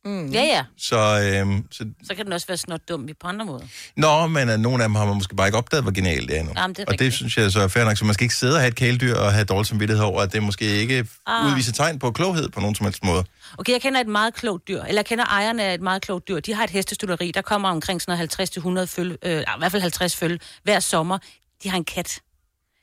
[0.04, 0.26] Mm.
[0.32, 0.64] Ja, ja.
[0.76, 0.96] Så,
[1.36, 3.64] øhm, så Så kan den også være snot dum på andre måder.
[3.96, 6.36] Nå, men uh, nogle af dem har man måske bare ikke opdaget, hvor genialt det
[6.36, 6.54] er endnu.
[6.56, 7.14] Jamen, det er og det rigtigt.
[7.14, 7.96] synes jeg så er fair nok.
[7.96, 10.32] Så man skal ikke sidde og have et kæledyr og have dårlig samvittighed over, at
[10.32, 11.46] det måske ikke Ah.
[11.46, 13.24] udviser tegn på kloghed på nogen som helst måde.
[13.58, 16.28] Okay, jeg kender et meget klogt dyr, eller jeg kender ejerne af et meget klogt
[16.28, 16.40] dyr.
[16.40, 19.82] De har et hestestuderi, der kommer omkring sådan noget 50-100 føl, øh, i hvert fald
[19.82, 21.18] 50 føl hver sommer.
[21.62, 22.20] De har en kat.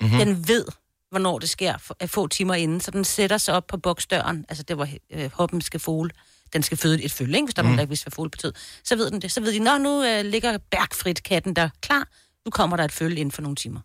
[0.02, 0.10] Mhm.
[0.12, 0.26] Mm-hmm.
[0.26, 0.66] Den ved,
[1.12, 4.78] hvornår det sker, få timer inden, så den sætter sig op på boksdøren, altså det
[4.78, 6.10] var øh, hoppen skal fole.
[6.56, 7.46] Den skal føde et følge, ikke?
[7.46, 7.68] hvis der er Mhm.
[7.68, 8.54] nogen, der ikke vidste, hvad betød.
[8.84, 9.32] Så ved den det.
[9.32, 12.08] Så ved de, nå, nu øh, ligger Bergfrit katten der klar.
[12.46, 13.80] Nu kommer der et følge inden for nogle timer.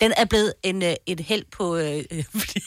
[0.00, 1.76] Den er blevet en, øh, et held på...
[1.76, 2.24] Øh, øh,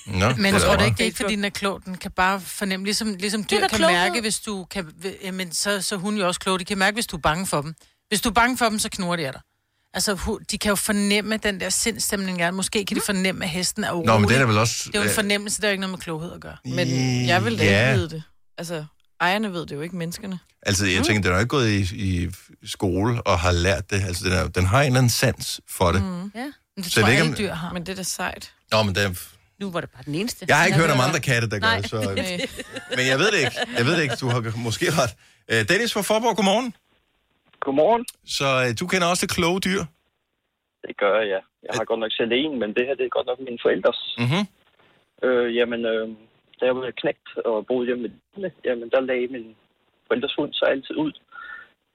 [0.08, 1.86] Nå, Men jeg tror det ikke, det er ikke, fordi den er klog.
[1.86, 3.98] Den kan bare fornemme, ligesom, ligesom er dyr kan kloghed.
[3.98, 4.92] mærke, hvis du kan...
[5.24, 6.60] Jamen, så, så er hun jo også klog.
[6.60, 7.76] De kan mærke, hvis du er bange for dem.
[8.08, 9.42] Hvis du er bange for dem, så knurrer de af dig.
[9.94, 12.52] Altså, de kan jo fornemme den der sindstemning, der er.
[12.52, 14.08] Måske kan de fornemme, at hesten er urolig.
[14.08, 14.84] Nå, men det er vel også...
[14.88, 16.58] Det er jo en øh, fornemmelse, der er ikke noget med kloghed at gøre.
[16.66, 16.88] Men
[17.28, 17.88] jeg vil da Ja.
[17.90, 18.24] ikke vide det.
[18.58, 18.86] Altså,
[19.22, 20.40] ejerne ved det jo ikke, menneskerne.
[20.62, 20.92] Altså, Mm.
[20.92, 22.30] jeg tænker, den er jo ikke gået i, i
[22.66, 24.04] skole og har lært det.
[24.08, 26.02] Altså, den, er, den har en eller anden sans for det.
[26.04, 26.32] Mm.
[26.36, 26.52] Ja.
[26.78, 27.74] Det Så tror det er jeg, ikke alle dyr har.
[27.74, 28.54] Men det er da sejt.
[28.72, 29.18] Nå, men den,
[29.60, 30.46] nu var det bare den eneste.
[30.50, 31.24] jeg har ikke hørt om andre det.
[31.24, 31.78] katte, der gør Nej.
[31.82, 31.98] det, så,
[32.98, 33.58] men jeg ved det ikke.
[33.78, 34.16] Jeg ved det ikke.
[34.16, 35.14] Du har måske ret.
[35.52, 36.74] Øh, Dennis fra Forborg, godmorgen.
[37.66, 38.06] Godmorgen.
[38.38, 39.82] Så øh, du kender også det kloge dyr?
[40.88, 41.42] Det gør jeg, ja.
[41.68, 44.00] Jeg har godt nok selv en, men det her det er godt nok mine forældres.
[44.24, 44.42] Mhm.
[45.26, 46.06] Øh, jamen, øh,
[46.60, 49.56] da jeg var knægt og boede hjemme med dine, jamen der lagde min
[50.08, 51.14] forældres hund så altid ud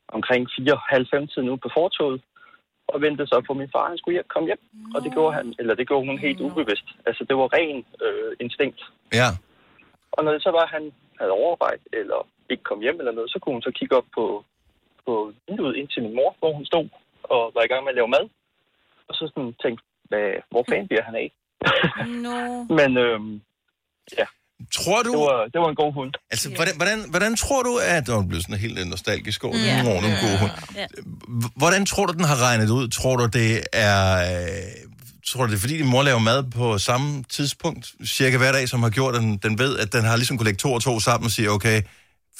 [0.08, 2.20] omkring 4.30 tiden ude på fortoget
[2.92, 4.62] og ventede så på min far, han skulle hjem, komme hjem.
[4.94, 6.88] Og det gjorde han, eller det gjorde hun helt ubevidst.
[7.06, 8.80] Altså, det var ren øh, instinkt.
[9.20, 9.28] Ja.
[10.12, 13.30] Og når det så var, at han havde overvejet, eller ikke kom hjem eller noget,
[13.30, 14.44] så kunne hun så kigge op på,
[15.06, 16.88] på vinduet ind til min mor, hvor hun stod
[17.22, 18.24] og var i gang med at lave mad.
[19.08, 21.28] Og så sådan tænkte, hvad, hvor fanden bliver han af?
[22.26, 22.36] No.
[22.78, 23.42] Men øhm,
[24.18, 24.26] ja.
[24.72, 25.10] Tror du...
[25.12, 26.12] Det var, det var en god hund.
[26.30, 28.08] Altså, hvordan, hvordan, hvordan tror du, at...
[28.08, 29.84] Åh, du bliver sådan helt nostalgisk over yeah.
[29.84, 30.50] nogle gode hund.
[30.76, 30.86] Ja.
[31.42, 32.88] H- Hvordan tror du, den har regnet ud?
[32.88, 33.98] Tror du, det er...
[34.42, 34.48] øh,
[35.26, 38.68] Tror du, det er fordi, din mor laver mad på samme tidspunkt, cirka hver dag,
[38.68, 40.82] som har gjort, at den, den ved, at den har ligesom kunne lægge to og
[40.82, 41.82] to sammen og sige, okay,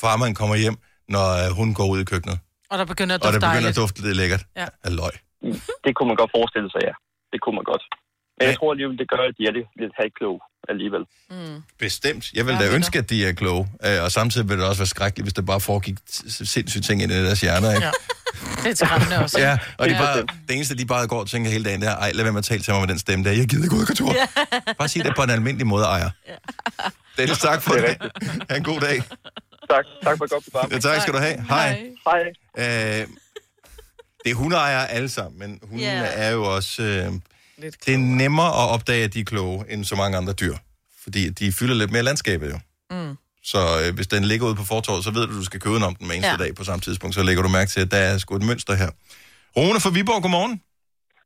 [0.00, 0.76] farmand kommer hjem,
[1.08, 2.38] når øh, hun går ud i køkkenet.
[2.70, 3.78] Og der begynder at Og dufte det begynder dejligt.
[3.78, 4.42] at dufte lidt lækkert.
[4.56, 4.66] Ja.
[4.85, 5.14] Af løg.
[5.85, 6.94] Det kunne man godt forestille sig, ja.
[7.32, 7.82] Det kunne man godt.
[8.38, 11.05] Men jeg tror alligevel, det gør, at de er lidt, lidt halvkloge alligevel.
[11.31, 11.62] Mm.
[11.79, 12.33] Bestemt.
[12.33, 13.68] Jeg vil da ønske, at de er kloge.
[13.87, 15.97] Øh, Og samtidig vil det også være skrækkeligt, hvis der bare foregik
[16.29, 17.71] sindssyge ting ind i deres hjerner.
[17.75, 17.85] Ikke?
[17.87, 17.90] Ja.
[18.62, 19.40] Det er skræmmende også.
[19.40, 19.99] Ja, og de Ja.
[19.99, 20.16] bare,
[20.49, 22.38] det eneste, de bare går og tænker hele dagen, det er, ej, lad være med
[22.38, 23.31] at tale til mig med den stemme der.
[23.31, 24.14] Jeg gider ikke ud af kontor.
[24.79, 26.11] Bare sig det på en almindelig måde, ejer.
[27.18, 27.97] Dennis, tak for det.
[28.51, 29.03] Ha' en god dag.
[29.71, 29.85] Tak.
[30.03, 30.71] Tak for et godt program.
[30.73, 31.45] Ja, tak skal du have.
[31.49, 31.87] Hej.
[32.07, 32.23] Hej.
[32.59, 33.07] Øh,
[34.25, 36.07] det er hundeejere alle sammen, men hundene Ja.
[36.14, 36.83] er jo også...
[36.83, 37.12] Øh,
[37.87, 40.55] det er nemmere at opdage, at de er kloge, end så mange andre dyr.
[41.03, 42.59] Fordi de fylder lidt mere landskabet jo.
[42.90, 43.16] Mm.
[43.53, 45.94] Så øh, hvis den ligger ude på fortorvet, så ved du, du skal købe om
[45.94, 46.37] den eneste Ja.
[46.38, 46.44] ja.
[46.44, 47.14] dag på samme tidspunkt.
[47.14, 48.90] Så lægger du mærke til, at der er sgu et mønster her.
[49.57, 50.55] Rune fra Viborg, godmorgen.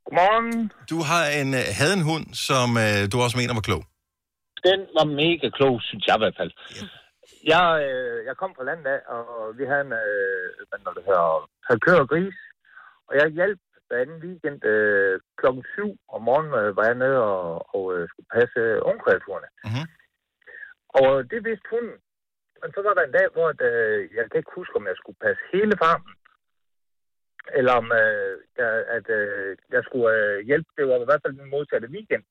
[0.05, 0.71] Godmorgen.
[0.91, 3.83] Du har en, øh, havde en hund, som øh, du også mener var klog.
[4.69, 6.51] Den var mega klog, synes jeg i hvert fald.
[7.53, 9.25] Jeg, øh, jeg kom fra landet af, og
[9.57, 12.37] vi havde en, øh, hvad det køer og gris.
[13.07, 17.19] Og jeg hjalp hver anden weekend øh, klokken 7 om morgenen øh, var jeg nede
[17.33, 19.49] og, og øh, skulle passe øh, ungkreaturerne.
[19.65, 19.87] Mm-hmm.
[21.01, 21.85] Og det vidste hun.
[22.61, 24.97] Men så var der en dag, hvor at, øh, jeg kan ikke huske, om jeg
[24.97, 26.13] skulle passe hele farmen.
[27.57, 30.69] Eller om øh, jeg, at øh, jeg skulle øh, hjælpe.
[30.77, 32.23] Det var i hvert fald den modsatte weekend.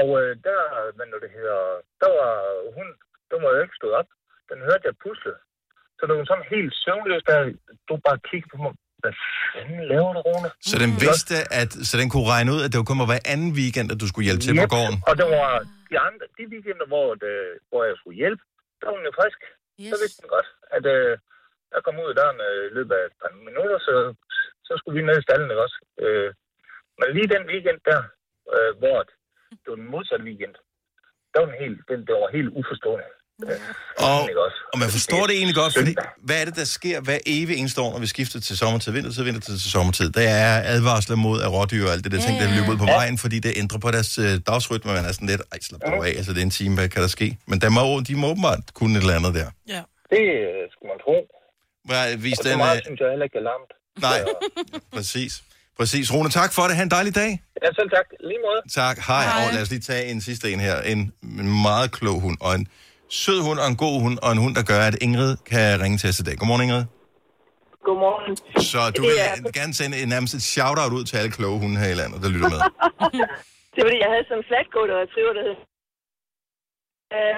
[0.00, 0.60] Og øh, der,
[0.94, 1.60] hvad nu det hedder,
[2.02, 2.32] der var
[2.76, 2.86] hun,
[3.30, 4.10] der var jo ikke stået op.
[4.50, 5.34] Den hørte jeg pusle.
[5.96, 7.38] Så det var sådan helt søvnløs, der
[7.88, 8.74] du bare kiggede på mig.
[9.02, 9.14] Hvad
[9.54, 10.48] fanden laver du, Rune?
[10.70, 13.24] Så den vidste, at så den kunne regne ud, at det var kun var hver
[13.34, 14.74] anden weekend, at du skulle hjælpe til på Yep.
[14.76, 14.96] gården.
[15.08, 15.50] Og det var
[15.90, 17.34] de andre, de weekender, hvor, det,
[17.70, 18.42] hvor jeg skulle hjælpe,
[18.78, 19.40] der var hun jo frisk.
[19.80, 19.90] Yes.
[19.92, 21.12] Så vidste den godt, at øh,
[21.74, 23.94] jeg kom ud af døren øh, i løbet af et par minutter, så,
[24.68, 25.78] så skulle vi ned i stallen, ikke også?
[26.04, 26.28] Øh,
[26.98, 28.00] men lige den weekend der,
[28.54, 28.98] øh, hvor
[29.62, 30.54] det var den modsatte weekend,
[31.30, 33.08] der var den helt, den, det var helt uforstående.
[33.44, 33.50] Øh,
[33.98, 34.20] Og,
[34.72, 35.94] og man forstår det egentlig godt, fordi
[36.26, 39.22] hvad er det, der sker hver evig eneste år, når vi skifter til sommertid, vintertid,
[39.24, 40.10] vintertid til sommertid?
[40.10, 42.84] Der er advarsler mod at rådyr og alt det der ting, der løber ud på
[42.84, 46.06] vejen, fordi det ændrer på deres øh, dagsrytme, man er sådan lidt, ej, slap dog
[46.06, 47.38] af, altså det er en time, hvad kan der ske?
[47.46, 49.48] Men der må, de må åbenbart kunne et eller andet der.
[49.68, 49.82] Ja.
[50.10, 51.16] Det øh, skulle man tro.
[51.84, 53.70] Hvad, vis Og så den, meget øh, synes jeg heller ikke er larmt.
[54.08, 54.18] nej,
[54.96, 55.42] præcis.
[55.78, 56.12] Præcis.
[56.14, 56.76] Rune, tak for det.
[56.76, 57.42] Ha' en dejlig dag.
[57.62, 58.06] Ja, selv tak.
[58.20, 58.60] Lige måde.
[58.74, 58.98] Tak.
[59.06, 59.24] Hej.
[59.24, 59.46] Hej.
[59.46, 60.80] Og lad os lige tage en sidste en her.
[60.80, 61.12] En
[61.62, 62.66] meget klog hund, og en
[63.20, 65.98] sød hund, og en god hund, og en hund, der gør, at Ingrid kan ringe
[66.00, 66.34] til os i dag.
[66.40, 66.84] Godmorgen, Ingrid.
[67.86, 68.34] Godmorgen.
[68.70, 69.16] Så du vil
[69.58, 72.30] gerne sende en, nærmest et shout-out ud til alle kloge hunde her i landet, der
[72.34, 72.60] lytter med.
[73.72, 75.56] det er fordi, jeg havde sådan en flat golden retriever, der hed...
[77.16, 77.36] Øh,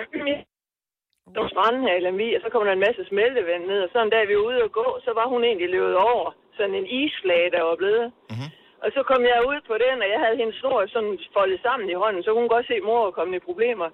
[1.37, 3.99] nogle stranden her i Lemvi, og så kom der en masse smeltevand ned, og så
[4.03, 6.27] en dag vi var ude og gå, så var hun egentlig løbet over.
[6.57, 8.07] Sådan en isflage, der var blevet.
[8.31, 8.51] Mm-hmm.
[8.85, 11.87] Og så kom jeg ud på den, og jeg havde hendes snor sådan foldet sammen
[11.91, 13.89] i hånden, så kunne hun godt se, at mor var kommet i problemer.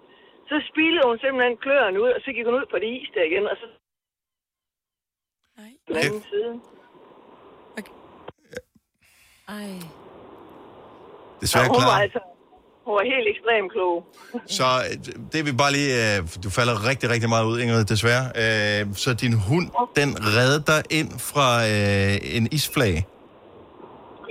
[0.51, 3.25] Så spilede hun simpelthen kløerne ud, og så gik hun ud på det is der
[3.31, 3.67] igen, og så...
[5.61, 5.71] Nej.
[5.87, 6.53] På den anden side.
[9.59, 9.71] Ej.
[11.41, 12.03] Desværre og hun var klar.
[12.07, 12.21] altså...
[12.87, 13.95] Hun var helt ekstremt klog.
[14.59, 14.95] Så øh,
[15.33, 15.93] det vil bare lige...
[16.05, 18.25] øh, Du falder rigtig, rigtig meget ud, Ingrid, desværre.
[18.43, 19.67] Øh, Så din hund,
[20.01, 21.49] den redder dig ind fra
[22.39, 23.01] en isflage.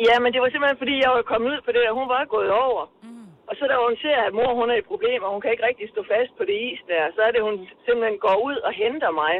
[0.08, 2.22] Ja, men det var simpelthen fordi, jeg var kommet ud på det, og hun var
[2.36, 2.84] gået over.
[3.04, 3.19] Mm.
[3.50, 5.66] Og så da hun ser, at mor hun er i problemer, og hun kan ikke
[5.70, 8.72] rigtig stå fast på det is der, så er det, hun simpelthen går ud og
[8.84, 9.36] henter mig.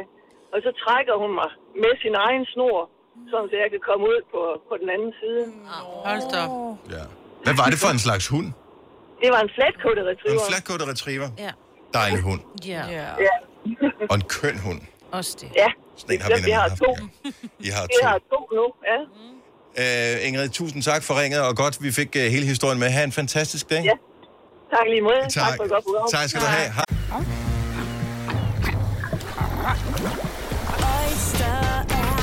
[0.52, 1.50] Og så trækker hun mig
[1.84, 2.78] med sin egen snor,
[3.30, 5.42] sådan så jeg kan komme ud på, på den anden side.
[6.08, 6.42] Hold da.
[6.96, 7.04] Ja.
[7.44, 8.48] Hvad var det for en slags hund?
[9.22, 10.40] Det var en flatcoated retriever.
[10.40, 11.28] En flatcoated retriever?
[11.46, 11.52] Ja.
[11.98, 12.42] Dejlig hund.
[12.74, 12.82] Ja.
[12.98, 13.08] Ja.
[14.10, 14.80] Og en køn hund.
[15.18, 15.48] Også det.
[15.62, 15.70] Ja.
[16.00, 16.90] Sådan en har vi vi har to.
[17.68, 18.06] I har Vi to.
[18.08, 18.98] har to nu, ja.
[19.78, 22.88] Øh, Ingrid, tusind tak for ringet, og godt, vi fik uh, hele historien med.
[22.90, 23.82] Ha' en fantastisk dag.
[23.84, 23.92] Ja.
[24.70, 25.20] Tak lige måde.
[25.22, 25.30] Tak.
[25.30, 26.08] tak for et godt program.
[26.10, 26.72] Tak skal du have.
[26.72, 26.84] Hej.
[31.00, 32.16] Oyster er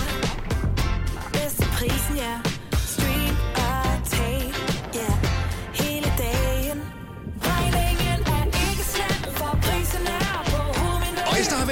[1.34, 2.47] bedst til prisen, ja.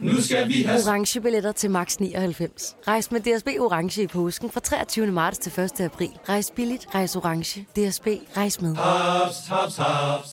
[0.00, 0.80] Nu skal vi have...
[0.86, 2.76] Orange billetter til max 99.
[2.88, 5.06] Rejs med DSB Orange i påsken fra 23.
[5.06, 5.80] marts til 1.
[5.80, 6.10] april.
[6.28, 7.60] Rejs billigt, rejs orange.
[7.60, 8.06] DSB,
[8.36, 8.76] rejs med.
[8.76, 10.32] Haps, haps, haps.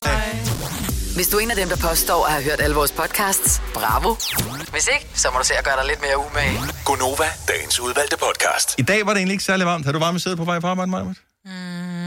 [1.16, 4.16] Hvis du er en af dem, der påstår at have hørt alle vores podcasts, bravo.
[4.72, 6.58] Hvis ikke, så må du se at gøre dig lidt mere umage.
[6.86, 8.80] Gonova, dagens udvalgte podcast.
[8.80, 9.86] I dag var det egentlig ikke særlig varmt.
[9.86, 11.04] Har du varme sæde på vej på arbejde, Maja?
[11.04, 11.12] Mm,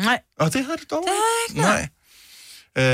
[0.09, 0.18] nej.
[0.40, 1.03] Og det har du dog.
[1.07, 1.88] Det er ikke Nej.
[2.78, 2.85] Øh,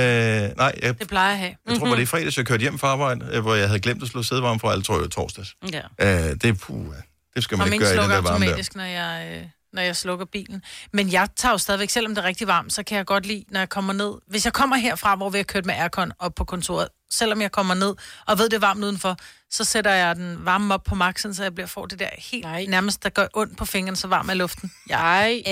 [0.57, 1.55] nej, jeg, Det plejer jeg at have.
[1.69, 3.81] jeg tror, var det i fredags, jeg kørte hjem fra arbejde, øh, hvor jeg havde
[3.81, 5.55] glemt at slå sædevarme fra, eller tror jeg, torsdags.
[5.73, 5.81] Ja.
[6.01, 6.87] Øh, det er puh,
[7.35, 8.51] det skal man Og ikke gøre i den slukker der varme der.
[8.51, 10.63] automatisk, når jeg, øh, når jeg slukker bilen.
[10.93, 13.45] Men jeg tager jo stadigvæk, selvom det er rigtig varmt, så kan jeg godt lide,
[13.51, 14.13] når jeg kommer ned.
[14.29, 17.53] Hvis jeg kommer herfra, hvor vi har kørt med aircon op på kontoret, selvom jeg
[17.53, 17.95] kommer ned
[18.27, 19.17] og ved, det er varmt udenfor,
[19.51, 22.45] så sætter jeg den varme op på maxen, så jeg bliver, får det der helt
[22.45, 22.65] Nej.
[22.69, 24.73] nærmest, der gør ondt på fingeren, så varm er luften.
[24.89, 25.43] Jeg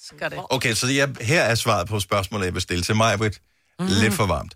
[0.00, 0.38] elsker det.
[0.50, 3.40] Okay, så jeg, her er svaret på spørgsmålet, jeg vil stille til mig, Britt.
[3.80, 3.86] Mm.
[3.86, 4.54] Lidt for varmt.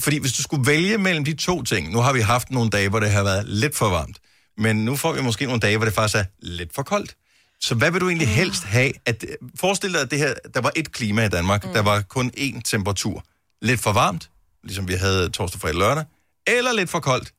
[0.00, 2.88] Fordi hvis du skulle vælge mellem de to ting, nu har vi haft nogle dage,
[2.88, 4.18] hvor det har været lidt for varmt,
[4.58, 7.16] men nu får vi måske nogle dage, hvor det faktisk er lidt for koldt.
[7.60, 8.92] Så hvad vil du egentlig helst have?
[9.06, 9.24] At,
[9.60, 11.72] forestil dig, at det her, der var et klima i Danmark, mm.
[11.72, 13.24] der var kun én temperatur.
[13.62, 14.30] Lidt for varmt,
[14.64, 16.04] ligesom vi havde torsdag, fredag, lørdag,
[16.46, 17.32] eller lidt for koldt,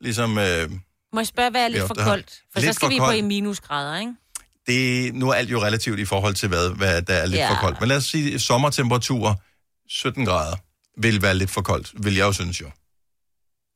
[0.00, 0.38] ligesom...
[0.38, 0.70] Øh,
[1.12, 2.42] Må jeg spørge, hvad er lidt for koldt?
[2.52, 3.18] For så lidt skal for vi på koldt.
[3.18, 4.12] i minusgrader, ikke?
[4.66, 7.50] Det, nu er alt jo relativt i forhold til, hvad, hvad der er lidt Ja.
[7.50, 7.80] for koldt.
[7.80, 9.40] Men lad os sige, sommertemperatur
[9.88, 10.56] 17 grader
[11.00, 12.70] vil være lidt for koldt, vil jeg jo synes jo.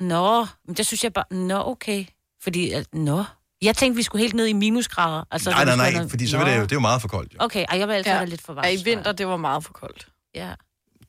[0.01, 1.25] Nå, men det synes jeg bare...
[1.31, 2.05] Nå, okay.
[2.43, 3.25] Fordi, øh, nå.
[3.63, 5.25] Jeg tænkte, vi skulle helt ned i minusgrader.
[5.31, 7.09] Altså, nej, nej, nej, have- fordi så vil det jo, det er jo meget for
[7.09, 7.35] koldt.
[7.35, 7.39] Jo.
[7.41, 8.15] Okay, ej, jeg vil altid Ja.
[8.15, 8.19] ja.
[8.19, 8.67] have lidt for varmt.
[8.67, 10.09] Ja, i vinter, det var meget for koldt.
[10.35, 10.53] Ja.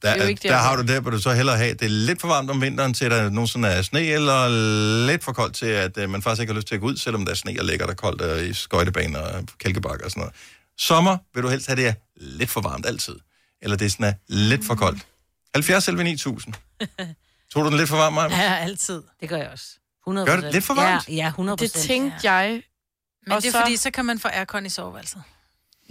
[0.02, 1.58] Der, Det er der, ikke der der, har hvor- du det, hvor du så hellere
[1.58, 4.48] have, det er lidt for varmt om vinteren, til der nogensinde er sne, eller
[5.08, 6.98] lidt for koldt til, at uh, man faktisk ikke har lyst til at gå ud,
[6.98, 10.22] selvom der er sne og lækker der koldt uh, i skøjtebaner og kælkebakker og sådan
[10.22, 10.36] noget.
[10.78, 13.16] Sommer vil du helst have det er lidt for varmt altid.
[13.62, 15.06] Eller det er sådan er lidt for koldt.
[15.56, 16.54] 70 selv 9000.
[17.54, 18.28] Tog du den lidt for varm, Maja?
[18.44, 19.02] Ja, altid.
[19.22, 19.66] Det gør jeg også.
[20.08, 21.08] 100 Gør det lidt for varmt?
[21.10, 22.64] Ja, ja 100 Det tænkte jeg.
[23.26, 25.22] Men Og det er så- fordi, så kan man få aircon i soveværelset.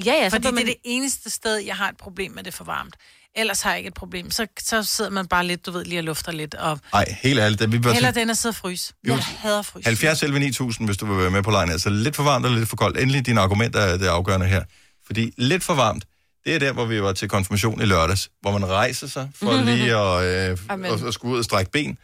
[0.04, 2.32] Ja, ja, så Fordi får det man- er det eneste sted, jeg har et problem
[2.32, 2.96] med det for varmt.
[3.36, 4.30] Ellers har jeg ikke et problem.
[4.30, 6.54] Så, så sidder man bare lidt, du ved, lige og lufter lidt.
[6.54, 7.60] Og Nej, helt ærligt.
[7.60, 8.92] Det, vi bør heller til- den at sidde og fryse.
[9.08, 9.12] Jo.
[9.14, 9.84] Jeg hader frys.
[9.84, 11.70] 70 11 9000, hvis du vil være med på lejen.
[11.70, 12.98] Altså lidt for varmt eller lidt for koldt.
[12.98, 14.62] Endelig dine argumenter er det afgørende her.
[15.06, 16.04] Fordi lidt for varmt,
[16.44, 19.62] det er der, hvor vi var til konfirmation i lørdags, hvor man rejser sig for
[19.70, 20.86] lige at, øh, Amen.
[20.92, 21.98] at, at skulle ud og strække ben.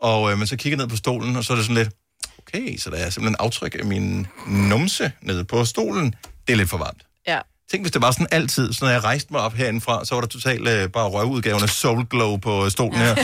[0.00, 1.90] Og øh, man så kigger ned på stolen, og så er det sådan lidt,
[2.38, 6.14] okay, så der er simpelthen aftryk af min numse nede på stolen.
[6.46, 7.02] Det er lidt for varmt.
[7.26, 7.38] Ja.
[7.70, 10.20] Tænk, hvis det var sådan altid, så når jeg rejste mig op herindefra, så var
[10.20, 13.14] der totalt øh, bare røvudgaven af Soul Glow på stolen her.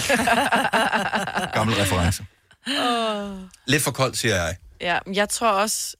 [1.54, 2.26] Gammel reference.
[2.66, 3.38] Oh.
[3.66, 4.56] Lidt for koldt, siger jeg.
[4.80, 5.96] Ja, men jeg tror også,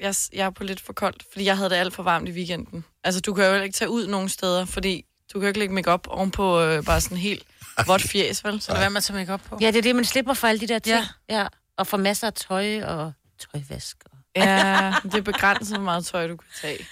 [0.00, 2.32] jeg, jeg er på lidt for koldt, fordi jeg havde det alt for varmt i
[2.32, 2.84] weekenden.
[3.04, 5.74] Altså, du kan jo ikke tage ud nogen steder, fordi du kan jo ikke lægge
[5.74, 7.42] makeup ovenpå øh, bare sådan helt
[7.86, 8.60] vådt fjes, vel?
[8.60, 9.58] Så hvad man tager make op på.
[9.60, 10.96] Ja, det er det, man slipper for alle de der ting.
[10.96, 11.06] Ja.
[11.34, 11.40] Ja.
[11.40, 11.46] ja.
[11.76, 13.96] Og får masser af tøj og tøjvask.
[14.04, 14.18] Og...
[14.36, 16.86] Ja, det er begrænset, hvor meget tøj, du kan tage.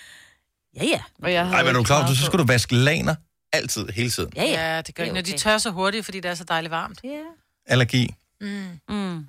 [0.77, 1.01] Ja, ja.
[1.23, 3.15] Og jeg Nej, men er du klar, så skal du vaske laner
[3.53, 4.33] altid, hele tiden.
[4.37, 4.75] Ja, ja.
[4.75, 5.39] ja det gør Det ikke, når de okay.
[5.39, 7.01] tør så hurtigt, fordi det er så dejligt varmt.
[7.05, 7.21] Ja.
[7.67, 8.15] Allergi.
[8.41, 8.79] Mm.
[8.89, 9.27] Mm.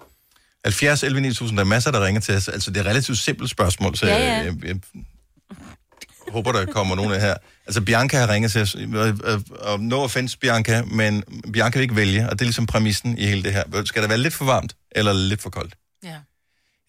[0.65, 2.47] 70 11 9000, der er masser, der ringer til os.
[2.47, 4.33] Altså, det er et relativt simpelt spørgsmål, så Ja, ja.
[4.33, 7.35] Jeg, jeg, jeg håber, der kommer nogen af her.
[7.65, 11.83] Altså, Bianca har ringet til os, og, og, og no offense, Bianca, men Bianca vil
[11.83, 13.83] ikke vælge, og det er ligesom præmissen i hele det her.
[13.85, 15.75] Skal det være lidt for varmt, eller lidt for koldt?
[16.03, 16.09] Ja.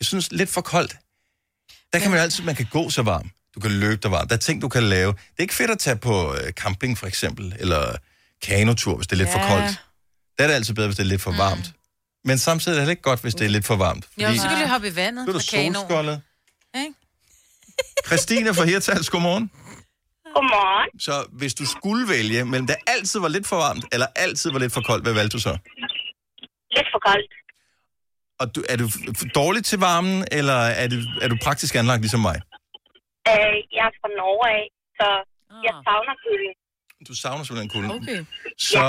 [0.00, 0.96] Jeg synes, lidt for koldt,
[1.92, 3.30] der kan man jo altid, man kan gå så varm.
[3.56, 4.28] Du kan løbe dig varm.
[4.28, 5.12] Der er ting, du kan lave.
[5.12, 7.96] Det er ikke fedt at tage på øh, camping, for eksempel, eller
[8.42, 9.34] kanotur, hvis det er lidt ja.
[9.34, 9.80] for koldt.
[10.38, 11.72] Der er det altid bedre, hvis det er lidt for varmt.
[12.24, 14.08] Men samtidig er det heller ikke godt, hvis det er lidt for varmt.
[14.18, 16.22] Jo, så kan du hoppe i vandet Så er du solskoldet.
[16.74, 16.94] Ikke?
[18.06, 19.50] Christine fra Hirtals, godmorgen.
[20.34, 21.00] Godmorgen.
[21.00, 24.58] Så hvis du skulle vælge, mellem det altid var lidt for varmt, eller altid var
[24.58, 25.58] lidt for koldt, hvad valgte du så?
[26.76, 27.32] Lidt for koldt.
[28.40, 28.88] Og du, er du
[29.34, 32.40] dårlig til varmen, eller er du, er du praktisk anlagt ligesom mig?
[33.30, 34.64] Øh, jeg er fra Norge af,
[34.98, 35.06] så
[35.66, 36.54] jeg savner kulden.
[37.08, 37.90] Du savner simpelthen kulden.
[38.02, 38.20] Okay.
[38.58, 38.82] Så,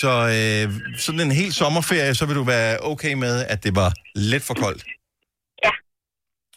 [0.00, 0.64] så øh,
[1.04, 4.54] sådan en hel sommerferie, så vil du være okay med, at det var lidt for
[4.54, 4.84] koldt.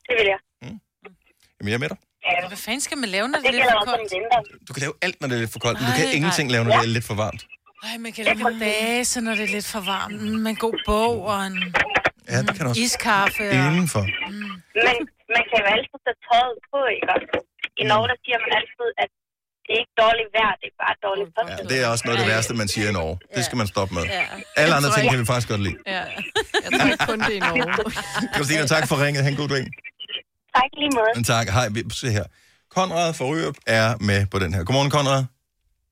[0.10, 0.39] Det vil jeg.
[1.60, 1.97] Jamen, jeg er med dig.
[2.26, 2.47] Ja.
[2.47, 4.67] Hvad fanden skal man lave, når det det er lidt for koldt?
[4.67, 6.63] Du kan lave alt, når det er lidt for koldt, men du kan ingenting lave,
[6.63, 7.47] når det er lidt for varmt.
[7.84, 10.21] Ej, man kan lave en base, når det er lidt for varmt.
[10.21, 11.76] Mm, Med en god bog og en
[12.30, 12.82] Ja, det kan også.
[12.82, 13.50] iskaffe.
[13.50, 13.56] Og...
[13.56, 14.04] Indenfor.
[14.86, 14.95] Men
[15.36, 17.06] man kan jo altid tage tøjet på, ikke?
[17.82, 19.10] I Norge, der siger man altid, at
[19.66, 22.22] det er ikke dårligt vejr, det er bare dårligt Ja, det er også noget af
[22.24, 23.16] det værste, man siger i Norge.
[23.36, 24.04] Det skal man stoppe med.
[24.18, 24.26] Ja.
[24.62, 25.78] Alle andre ting kan vi faktisk godt lide.
[25.96, 26.04] Ja.
[26.63, 27.66] Jeg tror ikke kun det i Norge.
[28.38, 29.20] Christina, tak for ringet.
[29.24, 29.63] Ha' en god dag.
[30.58, 31.12] Tak lige måde.
[31.18, 31.46] Men tak.
[31.58, 32.26] Hej, vi- se her.
[32.78, 34.62] Konrad fra Ryrup er med på den her.
[34.68, 35.22] Godmorgen, Konrad.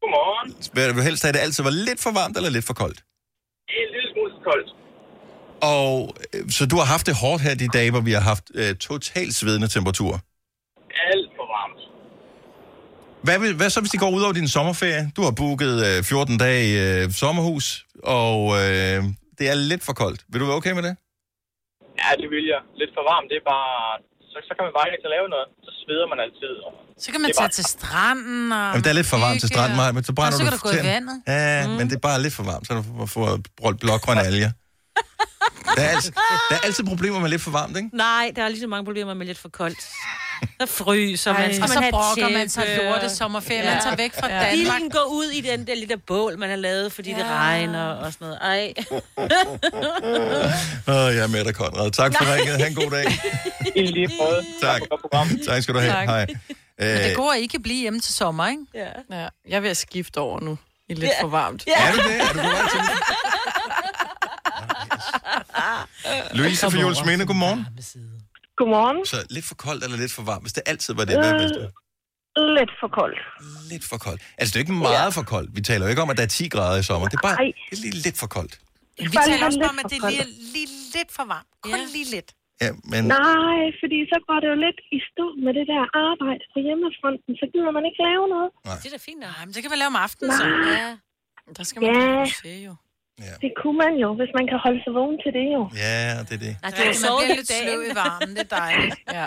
[0.01, 0.47] Godmorgen.
[0.75, 2.99] Vil du helst have, at det altid var lidt for varmt eller lidt for koldt?
[3.69, 4.69] Det er en lille smule for koldt.
[5.61, 8.43] Og øh, så du har haft det hårdt her de dage, hvor vi har haft
[8.55, 10.19] øh, totalt svedende temperaturer.
[11.11, 11.81] Alt for varmt.
[13.23, 15.11] Hvad, vil, hvad så, hvis de går ud over din sommerferie?
[15.15, 16.67] Du har booket øh, 14 dage
[17.03, 18.97] øh, sommerhus, og øh,
[19.39, 20.21] det er lidt for koldt.
[20.29, 20.93] Vil du være okay med det?
[22.01, 22.61] Ja, det vil jeg.
[22.81, 23.73] Lidt for varmt, det er bare...
[24.31, 25.47] Så, så kan man bare ikke lave noget.
[25.65, 26.53] Så sveder man altid.
[26.67, 26.71] Og
[27.03, 28.65] Så kan man det tage bare- til stranden og...
[28.71, 30.49] Jamen, det er lidt for varmt til stranden, Maja, men så og brænder så du
[30.49, 31.17] kan du gå i vandet.
[31.27, 31.73] Ja, mm.
[31.77, 34.51] men det er bare lidt for varmt, så du får- får blågrønne alger.
[35.75, 36.11] Der er, altså,
[36.49, 37.89] der er altid problemer med lidt for varmt, ikke?
[37.93, 39.77] Nej, der er lige så mange problemer med lidt for koldt.
[40.59, 41.41] Der fryser man.
[41.41, 43.63] Ej, Skal og så have brokker man sig lorte sommerferie.
[43.65, 44.51] Man tager væk fra Danmark.
[44.51, 47.17] Bilen går ud i den der lille bål, man har lavet, fordi ja.
[47.17, 48.39] det regner og sådan noget.
[48.41, 48.73] Ej.
[50.87, 51.91] Åh, jeg er med dig, Konrad.
[51.91, 52.57] Tak for ringet.
[52.57, 53.05] Ha' en god dag.
[53.75, 54.45] I lige måde.
[54.61, 54.81] Tak.
[55.47, 55.91] Tak skal du have.
[55.91, 56.07] Tak.
[56.07, 56.25] Hej.
[56.79, 58.61] Men det Øh, går at I kan blive hjemme til sommer, ikke?
[58.73, 59.17] Ja.
[59.21, 59.27] ja.
[59.49, 60.57] Jeg vil skifte over nu.
[60.89, 61.23] I lidt Ja.
[61.23, 61.63] for varmt.
[61.67, 61.87] Ja.
[61.87, 62.15] Er du det?
[62.21, 63.14] Er du på vej til det?
[66.37, 67.61] Louise fra Jules Minde, godmorgen.
[68.59, 68.97] Godmorgen.
[69.05, 70.43] Så lidt for koldt eller lidt for varmt?
[70.45, 71.69] Hvis det altid var det, hvad Øh?
[72.59, 73.19] Lidt for koldt.
[73.71, 74.21] Lidt for koldt.
[74.39, 75.49] Altså, det er ikke meget for koldt.
[75.57, 77.05] Vi taler jo ikke om, at der er 10 grader i sommer.
[77.11, 77.51] Det er bare Ej.
[77.69, 78.53] det er lige lidt for koldt.
[79.13, 81.51] Vi taler også om, at det er lige, lige lidt for varmt.
[81.67, 82.29] Kun lige lidt.
[82.63, 86.43] Ja, men Nej, fordi så går det jo lidt i stå med det der arbejde
[86.53, 88.49] på hjemmefronten, så gider man ikke lave noget.
[88.81, 89.21] Det er da fint.
[89.29, 90.43] Nej, men det kan man lave om aftenen, så.
[90.43, 90.71] Nej.
[90.81, 90.89] Ja.
[91.57, 92.25] Der skal man Ja.
[92.43, 92.73] se jo.
[93.43, 95.61] Det kunne man jo, hvis man kan holde sig vågen til det jo.
[95.85, 95.97] ja,
[96.27, 96.53] det er det.
[96.63, 98.29] Nej, det er jo man bliver lidt sløv i varmen.
[98.37, 98.95] Det er dejligt.
[99.17, 99.25] Ja.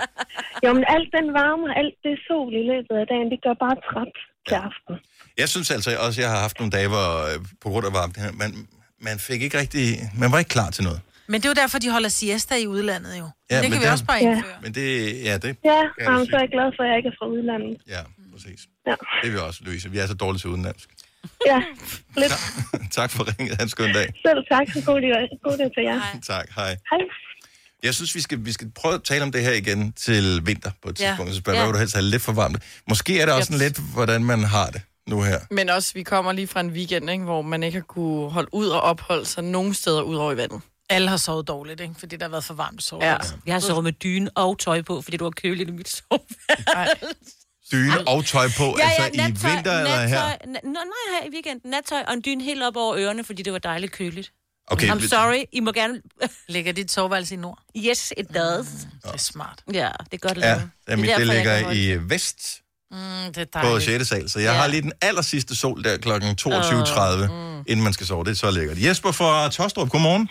[0.64, 3.55] Jo, men alt den varme og alt det sol i løbet af dagen, det gør
[3.66, 4.14] bare træt
[4.48, 4.94] til aften.
[5.42, 7.92] Jeg synes altså også, at jeg har haft nogle dage, hvor øh, på grund af
[8.01, 8.51] varmt, man,
[9.09, 9.85] man fik ikke rigtig,
[10.22, 11.01] man var ikke klar til noget.
[11.31, 13.27] Men det er jo derfor, de holder siesta i udlandet jo.
[13.51, 14.31] Ja, det men kan vi også bare Ja.
[14.37, 14.59] indføre.
[14.64, 14.88] Men det,
[15.29, 16.31] ja, det, Ja, kan jeg jamen, sige.
[16.31, 17.74] så er jeg glad for, at jeg ikke er fra udlandet.
[17.94, 18.61] Ja, præcis.
[18.88, 19.90] Ja, Det er vi også, Louise.
[19.94, 20.88] Vi er så dårlige til udenlandsk.
[21.47, 21.62] Ja
[22.23, 22.33] lidt.
[22.91, 23.57] tak for ringet.
[23.57, 24.12] Ha' en skøn dag.
[24.27, 24.85] Selv tak.
[24.87, 26.01] God dag, god dag til jer.
[26.27, 26.69] Tak, hej.
[26.91, 26.99] Hej.
[27.83, 30.71] Jeg synes, vi skal, vi skal prøve at tale om det her igen til vinter
[30.83, 31.07] på et Ja.
[31.07, 31.33] tidspunkt.
[31.33, 31.64] Så spørger, Ja.
[31.64, 32.62] hvad vil du helst have lidt for varmt?
[32.88, 35.41] Måske er det også sådan lidt, hvordan man har det nu her.
[35.51, 38.55] Men også, vi kommer lige fra en weekend, ikke, hvor man ikke har kunne holde
[38.55, 40.61] ud og opholde sig nogen steder ud over i vandet.
[40.91, 41.95] Alle har sovet dårligt, ikke?
[41.99, 43.05] Fordi der har været for varmt at sove.
[43.05, 43.17] Ja.
[43.47, 47.07] Jeg har sovet med dyne og tøj på, fordi du var køligt i mit soveværelse.
[47.72, 50.09] Dyne og tøj på, ja, altså i vinter eller her?
[50.09, 51.70] nattøj, Nå, nej, her i weekenden.
[51.70, 54.33] Nattøj og en dyne helt op over ørerne, fordi det var dejligt køligt.
[54.66, 56.02] Okay, I'm sorry, I må gerne...
[56.48, 57.59] Ligger dit soveværelse i nord?
[57.76, 58.66] Yes, it does.
[58.66, 59.59] Det er smart.
[59.72, 60.70] Ja, det er godt Ja, lavet.
[60.87, 62.11] det, er mit, det derfor, jeg ligger i det.
[62.11, 62.98] vest Mm,
[63.35, 63.85] det er på dejligt.
[63.85, 64.09] 6.
[64.09, 66.09] sal, så jeg har lige den aller sidste sol der kl.
[66.09, 68.24] 22.30, inden man skal sove.
[68.24, 68.83] Det er så lækkert.
[68.83, 70.28] Jesper fra Tostrup, godmorgen.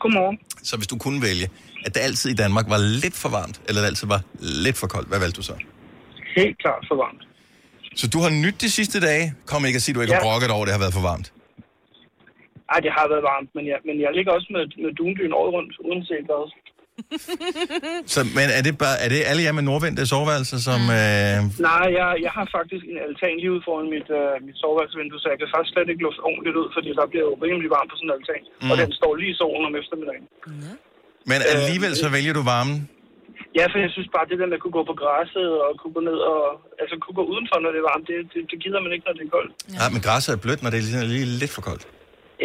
[0.00, 0.38] Godmorgen.
[0.62, 1.48] Så hvis du kunne vælge,
[1.86, 4.86] at det altid i Danmark var lidt for varmt, eller det altid var lidt for
[4.86, 5.52] koldt, hvad valgte du så?
[6.40, 7.22] Helt klart for varmt.
[8.00, 9.26] Så du har nyt de sidste dage.
[9.50, 10.18] Kom ikke at sige, at du ikke Ja.
[10.20, 11.28] har brokket over, at det har været for varmt.
[12.72, 15.50] Ej, det har været varmt, men jeg, men jeg ligger også med, med dundyn året
[15.56, 16.44] rundt, uanset hvad.
[18.14, 20.80] Så, men er det, bare, er det alle jer med nordvendte soveværelser, som...
[21.00, 21.38] Øh,
[21.70, 25.26] Nej, jeg, jeg har faktisk en altan lige ude foran mit, øh, mit soveværelsesvindue, så
[25.32, 27.96] jeg kan faktisk slet ikke lufte ordentligt ud, fordi der bliver jo rimelig varmt på
[27.98, 28.42] sådan en altan.
[28.62, 28.70] Mm.
[28.70, 28.80] Og Mm.
[28.82, 30.24] den står lige i solen om eftermiddagen.
[31.30, 32.76] men alligevel så vælger du varmen.
[33.58, 35.94] Ja, for jeg synes bare, det der med at kunne gå på græsset og kunne
[35.96, 36.42] gå ned og...
[36.80, 39.14] Altså kunne gå udenfor, når det er varmt, det, det, det gider man ikke, når
[39.18, 39.52] det er koldt.
[39.76, 39.84] Ja.
[39.94, 41.84] men græsset er blødt, når det er lige, lige lidt for koldt.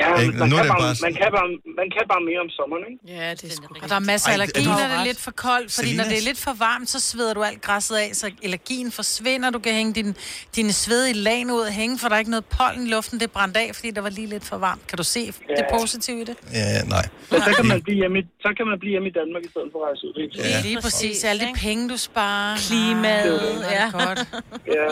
[0.01, 0.38] Ja, Ikke?
[0.41, 1.49] man Nu kan, det bare, bare- man, kan bare,
[1.81, 2.99] man kan bare mere om sommeren, ikke?
[3.17, 5.31] Ja, det er sgu Og der er masser af allergi, når det er lidt for
[5.47, 5.69] koldt.
[5.77, 8.25] Fordi når Selinas- det er lidt for varmt, så sveder du alt græsset af, så
[8.43, 9.49] allergien forsvinder.
[9.49, 10.09] Du kan hænge din,
[10.55, 13.19] dine svedige lag ud og hænge, for der er ikke noget pollen i luften.
[13.19, 14.88] Det er brændt af, fordi der var lige lidt for varmt.
[14.88, 16.35] Kan du se det positive i det?
[16.53, 17.05] Ja, nej.
[17.31, 19.49] Men så kan man blive hjemme, i- så kan man blive hjemme i Danmark i
[19.53, 20.15] stedet for at rejse ud.
[20.23, 20.49] Ikke?
[20.49, 20.62] Ja.
[20.67, 21.23] Lige præcis.
[21.23, 22.58] Alle de penge, du sparer.
[22.58, 23.83] Klimaet, ja.
[23.83, 23.89] ja.
[24.06, 24.19] Godt.
[24.67, 24.87] Ja.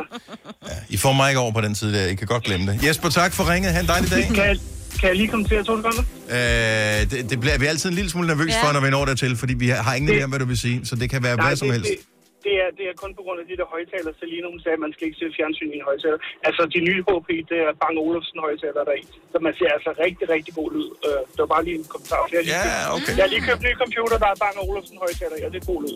[0.90, 2.06] I får mig ikke over på den side der.
[2.08, 2.84] I kan godt glemme det.
[2.88, 3.72] Jesper, tak for ringet.
[3.74, 4.58] Ha' en dejlig dag.
[5.00, 6.04] Kan jeg, lige komme til at to sekunder?
[6.36, 8.62] Øh, det, det bliver vi er altid en lille smule nervøs Ja.
[8.64, 10.78] for, når vi når dertil, fordi vi har ingen idé om, hvad du vil sige.
[10.90, 11.90] Så det kan være hvad som det, helst.
[11.92, 11.98] Det,
[12.46, 14.84] det, er, det er kun på grund af de der højtaler, Selina hun sagde, at
[14.86, 16.20] man skal ikke se fjernsyn i en højtaler.
[16.48, 19.06] Altså, de nye HP, det er Bang Olufsen højtaler der er i.
[19.34, 20.90] Så man ser altså rigtig, rigtig god lyd.
[21.08, 22.22] Øh, det var bare lige en kommentar.
[22.32, 23.14] Jeg har lige, Ja, købt- okay.
[23.18, 25.60] Jeg har lige købt en ny computer, der er Bang Olufsen højtaler i, og det
[25.64, 25.96] er god lyd.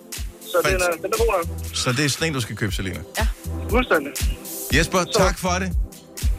[0.51, 1.45] Så den er, den er god nok.
[1.83, 3.01] Så det er sådan en, du skal købe, Selina.
[3.75, 4.11] Fuldstændig.
[4.77, 5.69] Jesper, tak for det.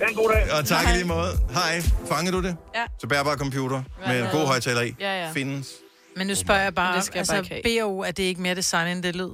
[0.02, 0.52] Ha' en god dag.
[0.52, 1.38] Og tak i lige måde.
[1.54, 1.82] Hej.
[2.08, 2.56] Fanger du det?
[2.74, 2.84] Ja.
[3.00, 4.30] Så bærbar computer med Ja.
[4.30, 4.94] god højtaler i.
[5.00, 5.32] Ja, ja.
[5.32, 5.68] Findes.
[6.16, 8.40] Men nu spørger jeg bare, Det skal jeg altså bare ikke BO, er det ikke
[8.40, 9.30] mere design, end det lyd?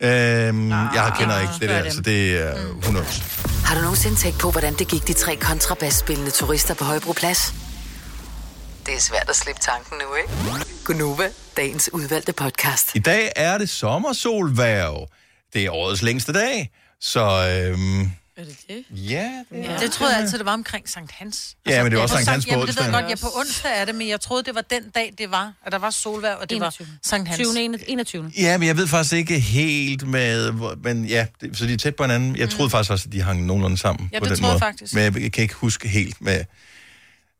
[0.00, 1.92] Øhm, jeg kender Ah, ikke det der, dem.
[1.92, 3.06] så det er 100.
[3.64, 7.54] Har du nogensinde tænkt på, hvordan det gik de tre kontrabasspillende turister på Højbroplads?
[8.86, 10.64] Det er svært at slippe tanken nu, ikke?
[10.84, 12.90] Gunova, dagens udvalgte podcast.
[12.94, 15.06] I dag er det sommersolværv.
[15.52, 17.20] Det er årets længste dag, så
[17.70, 18.84] øhm, Er det det?
[18.90, 19.76] ja, det Ja.
[19.78, 21.56] Det troede jeg altid, det var omkring Sankt Hans.
[21.66, 23.28] Ja, men det var også Sankt Hans på Jamen, det ved jeg godt, ja, på
[23.38, 25.90] onsdag er det, men jeg troede, det var den dag, det var, at der var
[25.90, 26.86] solværv, og det 21.
[26.86, 27.38] var Sankt Hans.
[27.48, 27.78] 20.
[27.88, 28.32] 21.
[28.38, 30.52] Ja, men jeg ved faktisk ikke helt med...
[30.82, 32.36] Men ja, det, så de er tæt på hinanden.
[32.36, 34.10] Jeg troede faktisk også, at de hang nogenlunde sammen Mm.
[34.12, 34.60] Ja, på det den troede jeg måde.
[34.60, 34.94] faktisk.
[34.94, 36.44] Men jeg kan ikke huske helt med...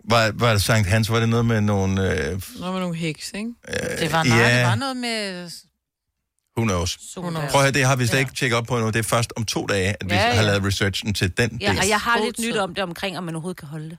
[0.09, 1.11] Var, var det Sankt Hans?
[1.11, 2.13] Var det noget med nogle...
[2.13, 3.51] Øh, Nå, med nogle heks, ikke?
[4.01, 4.59] Det var, nej, ja.
[4.59, 5.51] det var noget med...
[6.59, 6.99] who knows?
[7.15, 7.33] Solværv.
[7.51, 8.91] Prøv at høre, det har vi slet ikke tjekket op på endnu.
[8.91, 10.43] Det er først om to dage, at vi Ja, har ja.
[10.43, 11.79] lavet researchen til den Ja, del.
[11.79, 13.99] og jeg har lidt nyt om det omkring, om man overhovedet kan holde det.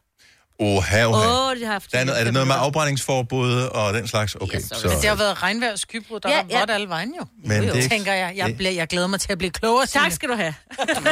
[0.59, 1.49] Oha, oha.
[1.51, 1.91] Åh, det har haft.
[1.91, 4.35] Der er, noget, er det noget med afbrændingsforbud og den slags?
[4.35, 6.73] Okay, Men det har jo været regnvejr og skybrud, der Ja, ja, ja.
[6.73, 7.25] alle vejen jo.
[7.45, 8.33] Men det ikke- tænker jeg.
[8.35, 9.85] Jeg, det- bliver, jeg glæder mig til at blive klogere.
[9.85, 10.53] Tak skal du have.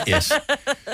[0.10, 0.32] Yes.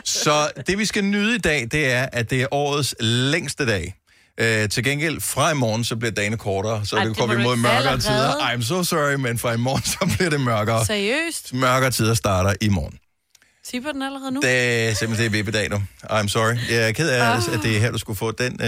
[0.06, 3.94] Så det, vi skal nyde i dag, det er, at det er årets længste dag.
[4.40, 7.28] Øh, til gengæld, fra i morgen, så bliver dagene kortere, så Ej, det det går
[7.36, 8.02] vi mod mørkere allerede.
[8.02, 8.34] tider.
[8.34, 10.86] I'm so sorry, men fra i morgen, så bliver det mørkere.
[10.86, 11.54] Seriøst?
[11.54, 12.98] Mørkere tider starter i morgen.
[13.72, 14.40] Tipper den allerede nu?
[14.42, 15.84] Det er simpelthen det er vippedag nu.
[16.04, 16.56] I'm sorry.
[16.70, 17.38] Jeg er ked af, Ah.
[17.54, 18.68] at det er her, du skulle få den, øh,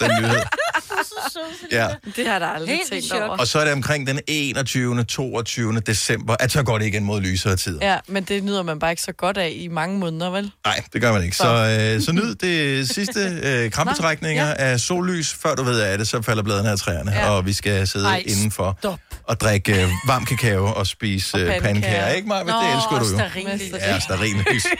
[0.00, 0.40] den nyhed.
[1.72, 1.88] Ja.
[2.16, 3.36] Det har da aldrig Helt tænkt over.
[3.36, 5.04] Og så er det omkring den 21.
[5.04, 5.80] 22.
[5.80, 7.90] december, at så går det igen mod lysere tider.
[7.92, 10.50] Ja, men det nyder man bare ikke så godt af i mange måneder, vel?
[10.64, 11.36] Nej, det gør man ikke.
[11.36, 14.54] Så, øh, så nyd det sidste øh, krampetrækninger Nå, ja.
[14.72, 15.34] af sollys.
[15.34, 17.30] Før du ved af det, så falder bladene af træerne, ja.
[17.30, 18.98] Og vi skal sidde Ej, indenfor stop.
[19.24, 21.72] og drikke øh, varm kakao og spise øh, pandekager.
[21.74, 22.08] pandekager.
[22.08, 23.18] Ikke mig, men det elsker du jo.
[23.18, 23.72] stearinlys.
[23.72, 24.66] Ja, stearinlys.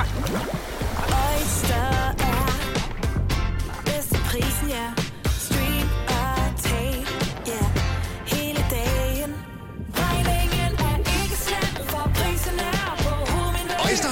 [0.00, 0.59] Oyster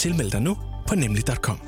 [0.00, 0.56] Tilmeld dig nu
[0.88, 1.60] på nemlig.com.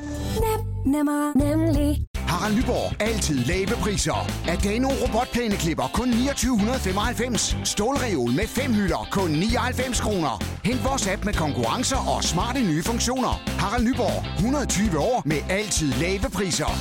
[0.87, 2.07] Nemmer, nemlig.
[2.17, 3.03] Harald Nyborg.
[3.03, 4.31] Altid lave priser.
[4.49, 7.57] Adano robotplæneklipper kun 2995.
[7.65, 10.45] Stålreol med fem hylder kun 99 kroner.
[10.65, 13.43] Hent vores app med konkurrencer og smarte nye funktioner.
[13.59, 14.35] Harald Nyborg.
[14.35, 16.73] 120 år med altid lave priser.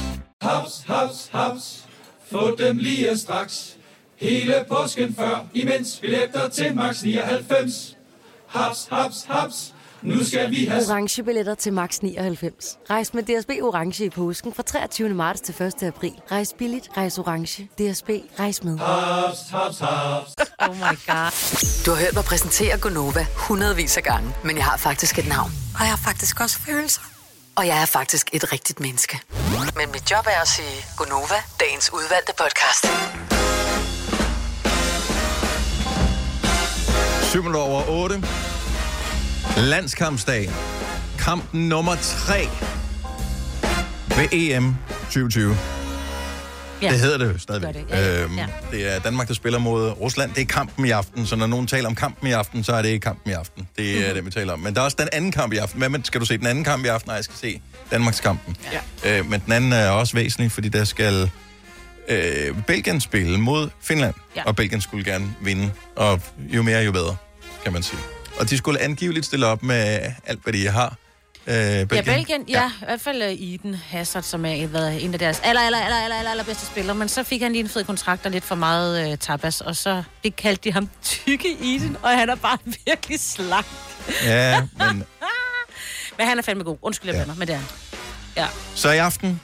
[0.42, 1.86] Haps, haps, haps.
[2.32, 3.78] Få dem lige straks.
[4.18, 7.98] Hele påsken før, imens billetter til max 99.
[8.48, 9.74] Haps, haps, haps.
[10.02, 10.84] Nu skal vi have...
[10.90, 12.78] Orange billetter til max 99.
[12.90, 15.10] Rejs med DSB Orange i påsken fra 23.
[15.10, 15.84] marts til 1.
[15.84, 16.14] april.
[16.32, 17.64] Rejs billigt, rejs orange.
[17.64, 18.78] DSB, rejs med.
[18.78, 20.34] Haps, haps, haps.
[20.70, 21.32] Oh my god.
[21.86, 25.52] Du har hørt mig præsentere Gonova hundredvis af gange, men jeg har faktisk et navn.
[25.76, 27.02] Og jeg har faktisk også følelser.
[27.56, 29.20] Og jeg er faktisk et rigtigt menneske.
[29.78, 32.86] Men mit job er at sige Gonova, dagens udvalgte podcast.
[37.32, 37.71] 7 minutter over 8.
[39.62, 40.50] Landskampsdag.
[41.20, 42.48] Kampen nummer 3
[44.18, 45.58] ved EM 2020.
[46.82, 46.92] Ja.
[46.92, 47.74] Det hedder det jo stadigvæk.
[47.74, 48.24] Det ja, ja.
[48.24, 48.46] Øhm, Ja.
[48.72, 50.34] det er Danmark, der spiller mod Rusland.
[50.34, 52.82] Det er kampen i aften, så når nogen taler om kampen i aften, så er
[52.82, 53.68] det ikke kampen i aften.
[53.78, 54.60] Det er det, vi taler om.
[54.60, 55.80] Men der er også den anden kamp i aften.
[55.80, 57.10] Hvad med, skal du se den anden kamp i aften?
[57.10, 58.56] Nej, jeg skal se Danmarks kampen.
[59.04, 59.20] Ja.
[59.20, 61.32] Øh, men den anden er også væsentlig, fordi der skal
[62.10, 64.14] øh, Belgien spille mod Finland.
[64.36, 64.44] Ja.
[64.46, 65.72] Og Belgien skulle gerne vinde.
[65.96, 67.16] Og jo mere, jo bedre,
[67.64, 68.00] kan man sige.
[68.40, 70.96] Og de skulle angiveligt stille op med alt, hvad de har.
[71.48, 71.88] Øh, Belgien.
[71.92, 75.40] Ja, Belgien, ja, i hvert fald uh, Eden Hazard, som er været en af deres
[75.44, 76.96] aller, aller, aller, aller, aller, aller bedste spillere.
[76.96, 79.76] Men så fik han lige en fed kontrakt og lidt for meget uh, tapas, og
[79.76, 83.66] så det kaldte de ham tykke Eden, og han er bare virkelig slank.
[84.24, 85.04] Ja, men
[86.18, 86.78] Men han er fandme god.
[86.82, 87.24] Undskyld, jeg Ja.
[87.24, 87.68] blander, men det er han.
[88.38, 89.42] Ja, så i aften,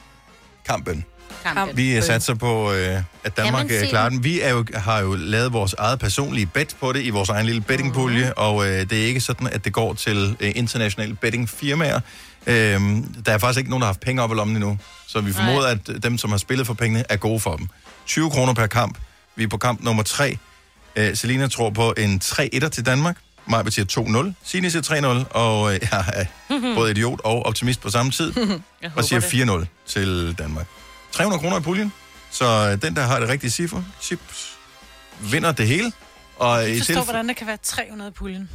[0.66, 1.06] kampen.
[1.44, 1.78] Kampen.
[1.78, 4.24] Vi øh, satser på, øh, at Danmark man øh, klarer den?
[4.24, 7.46] Vi er jo, har jo lavet vores eget personlige bet på det i vores egen
[7.46, 8.34] lille bettingpulje, Mhm.
[8.38, 12.00] og øh, det er ikke sådan, at det går til øh, internationale bettingfirmaer.
[12.48, 14.78] Øhm, der er faktisk ikke nogen, der har haft penge op i lommen endnu,
[15.08, 17.68] så vi formoder, at dem, som har spillet for pengene, er gode for dem.
[18.06, 18.98] 20 kroner per kamp.
[19.36, 20.38] Vi er på kamp nummer 3.
[20.96, 23.18] Øh, Selina tror på en 3-1'er til Danmark.
[23.50, 23.86] Maja siger
[24.30, 24.34] 2-0.
[24.44, 26.26] Signe siger 3-0, og øh, jeg er
[26.76, 28.34] både idiot og optimist på samme tid.
[28.96, 30.66] Og siger håber 4-0 til Danmark.
[31.12, 31.93] 300 kroner i puljen,
[32.32, 34.58] så øh, den, der har det rigtige ciffer, chips,
[35.20, 35.91] vinder det hele.
[36.36, 38.49] Og Jeg i forstår, tilf- hvordan der kan være 300 i puljen.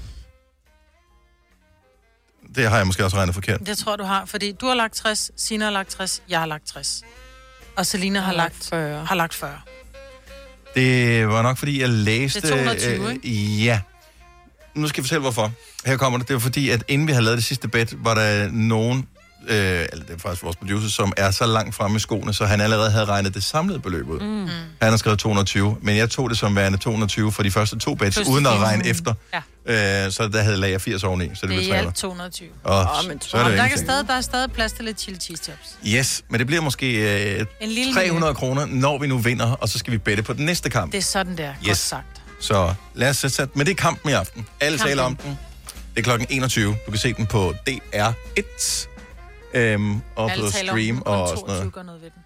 [2.54, 3.60] det har jeg måske også regnet forkert.
[3.66, 6.46] Det tror du har, fordi du har lagt 60, Sina har lagt 60, jeg har
[6.46, 7.02] lagt 60.
[7.76, 9.04] Og Selina har, lagt 40.
[9.04, 9.60] har lagt 40.
[10.74, 12.40] Det var nok, fordi jeg læste...
[12.40, 13.80] Det er 220, øh, Ja.
[14.74, 15.52] Nu skal jeg fortælle, hvorfor.
[15.86, 16.28] Her kommer det.
[16.28, 19.08] Det var fordi, at inden vi havde lavet det sidste bet, var der nogen,
[19.48, 22.44] øh, eller det er faktisk vores producer, som er så langt fremme i skoene, så
[22.46, 24.20] han allerede havde regnet det samlede beløb ud.
[24.20, 24.46] Mm.
[24.82, 27.94] Han har skrevet 220, men jeg tog det som værende 220 for de første to
[27.94, 29.14] bets, Første uden at regne efter.
[29.66, 30.04] Ja.
[30.06, 31.86] Øh, så der havde lager 80 oveni, så det, Det blev er i 300.
[31.86, 32.48] alt 220.
[32.64, 33.86] Åh, Åh, så- men så er det der, kan ingenting.
[33.88, 35.76] stadig, der er stadig plads til lidt chili cheese tops.
[35.86, 36.86] Yes, men det bliver måske
[37.38, 40.32] øh, En lille 300 kroner, når vi nu vinder, og så skal vi bette på
[40.32, 40.92] den næste kamp.
[40.92, 41.46] Det er sådan der.
[41.46, 41.78] Godt Yes.
[41.78, 42.06] sagt.
[42.40, 43.56] Så lad os sætte sat.
[43.56, 44.46] Men det er kampen i aften.
[44.60, 44.88] Alle Kampen.
[44.90, 45.38] taler om den.
[45.94, 46.76] Det er klokken 21.
[46.86, 48.88] Du kan se den på DR1.
[49.54, 51.72] Øhm, og Alle på taler om stream og sådan 22 noget.
[51.72, 52.22] gør noget ved den.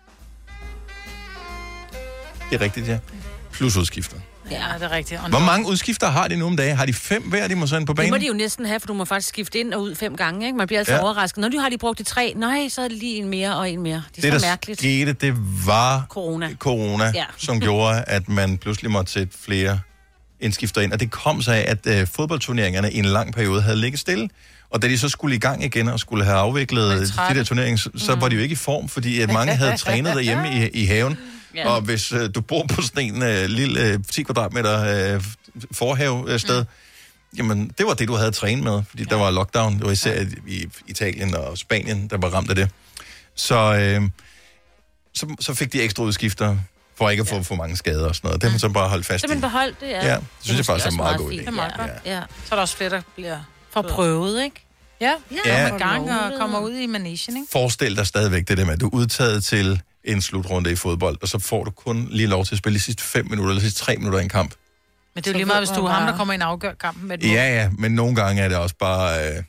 [2.51, 2.99] Det er rigtigt, ja.
[3.53, 4.17] Plus udskifter.
[4.51, 5.21] Ja, det er rigtigt.
[5.25, 6.77] Og Hvor mange udskifter har de nu om dagen?
[6.77, 8.11] Har de fem hver, de må sende på Det banen?
[8.11, 10.47] må de jo næsten have, for du må faktisk skifte ind og ud fem gange,
[10.47, 10.59] ikke?
[10.59, 11.03] Man bliver altid Ja.
[11.03, 11.41] overrasket.
[11.41, 13.71] Når de har de brugt de tre, nej, så er det lige en mere og
[13.71, 14.03] en mere.
[14.17, 14.81] Det er det, så der mærkeligt.
[14.81, 15.35] skete, det
[15.67, 16.51] var Corona.
[16.59, 17.25] corona, Ja.
[17.47, 19.81] som gjorde, at man pludselig måtte sætte flere
[20.41, 20.93] indskifter ind.
[20.93, 24.29] Og det kom sig af, at øh, fodboldturneringerne i en lang periode havde ligget stille.
[24.71, 27.77] Og da de så skulle i gang igen og skulle have afviklet de der turneringer,
[27.77, 30.69] så, så var de jo ikke i form, fordi at mange havde trænet derhjemme i,
[30.69, 31.19] i haven.
[31.55, 31.69] Ja.
[31.69, 35.25] Og hvis øh, du bor på sådan en øh, lille øh, 10 kvadratmeter øh,
[35.73, 36.67] forhave øh, sted, mm.
[37.39, 39.09] jamen det var det, du havde trænet med, fordi ja.
[39.09, 39.75] der var lockdown.
[39.75, 40.27] Det var især ja.
[40.47, 42.69] i Italien og Spanien, der var ramt af det.
[43.35, 44.03] Så, øh,
[45.15, 46.57] så, så fik de ekstra udskifter
[46.99, 48.41] for ikke at få for mange skader og sådan noget.
[48.41, 49.21] Det har man så bare holdt fast i.
[49.21, 50.07] Simpelthen beholdt det, ja.
[50.07, 51.37] Ja, det synes jeg faktisk er meget god idé.
[51.37, 51.83] Det er meget Ja.
[51.83, 51.91] godt.
[52.05, 52.21] Ja.
[52.21, 53.39] Så er der også flere, der bliver...
[53.83, 54.63] For prøvet, ikke?
[55.01, 55.13] Ja,
[55.47, 55.63] Ja.
[55.63, 55.69] ja.
[55.69, 57.49] Kommer gang og kommer ud i managen, ikke?
[57.53, 61.19] Forestil dig stadigvæk det der med, at du er udtaget til en slutrunde i fodbold,
[61.23, 63.61] og så får du kun lige lov til at spille de sidste 5 minutter, eller
[63.61, 64.55] de sidste 3 minutter i en kamp.
[65.15, 66.75] Men det er jo lige meget, hvis du er ham, der kommer ind og afgør
[66.75, 67.19] kampen med.
[67.19, 67.29] Ja,
[67.63, 69.37] ja, men nogle gange er det også bare...
[69.37, 69.43] Øh,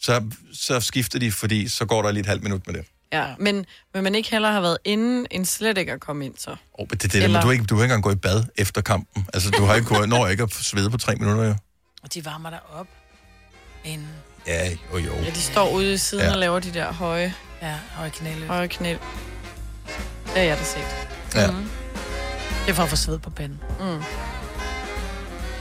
[0.00, 2.84] så, så skifter de, fordi så går der lige et halvt minut med det.
[3.12, 6.34] Ja, men vil man ikke heller have været inden, end slet ikke at komme ind,
[6.38, 6.50] så?
[6.50, 8.02] Oh, men det, er det der, Eller- men du, er ikke, du har ikke engang
[8.02, 9.26] gået i bad efter kampen.
[9.34, 11.54] Altså, du har ikke gået, når ikke at svede på tre minutter, jo.
[12.02, 12.86] Og de varmer dig op.
[13.84, 14.08] Inden.
[14.46, 15.14] Ja, jo, jo.
[15.14, 16.28] Ja, de står ude i siden Ja.
[16.28, 16.34] ja.
[16.34, 18.46] og laver de der høje, Ja, høje knæløft.
[18.46, 18.90] høje knæ.
[20.24, 21.08] Det har jeg da set.
[21.34, 21.50] Ja.
[21.50, 21.68] Mm.
[22.64, 23.60] Det er for at få sved på panden.
[23.80, 24.02] Mm.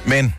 [0.08, 0.36] Men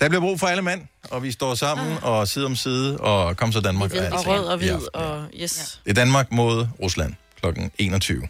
[0.00, 3.36] der bliver brug for alle mand, og vi står sammen og side om side, og
[3.36, 3.92] kom så Danmark.
[4.12, 5.80] Og rød og hvid, og yes.
[5.84, 7.46] Det er Danmark mod Rusland kl.
[7.78, 8.20] 21.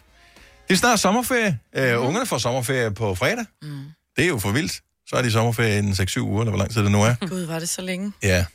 [0.67, 1.59] Det er snart sommerferie.
[1.77, 3.45] Uh, ungerne får sommerferie på fredag.
[3.61, 3.83] Mm.
[4.17, 4.81] Det er jo for vildt.
[5.13, 7.15] Så er de sommerferie i 6-7 uger, eller hvor lang tid det nu er.
[7.29, 8.11] Gud, var det så længe?
[8.23, 8.45] Ja.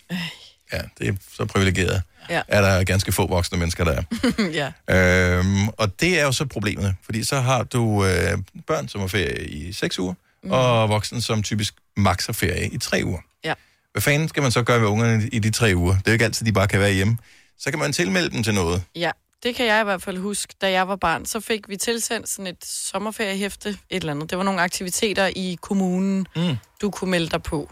[0.73, 2.03] Ja, det er så privilegeret.
[2.31, 2.43] Ja.
[2.49, 4.03] Er der ganske få voksne mennesker, der er.
[4.89, 5.39] ja.
[5.39, 9.09] Øhm, og det er jo så problemet, fordi så har du øh, børn, som har
[9.09, 10.51] ferie i 6 uger, mm.
[10.51, 13.21] og voksne, som typisk max har ferie i 3 uger.
[13.45, 13.55] Ja.
[13.93, 15.93] Hvad fanden skal man så gøre ved ungerne i de 3 uger?
[15.93, 17.19] Det er jo ikke altid, de bare kan være hjemme.
[17.59, 18.83] Så kan man tilmelde dem til noget.
[18.97, 19.11] Ja,
[19.43, 20.55] det kan jeg i hvert fald huske.
[20.61, 24.31] Da jeg var barn, så fik vi tilsendt sådan et sommerferiehæfte, et eller andet.
[24.31, 26.57] Det var nogle aktiviteter i kommunen, mm.
[26.81, 27.71] du kunne melde dig på.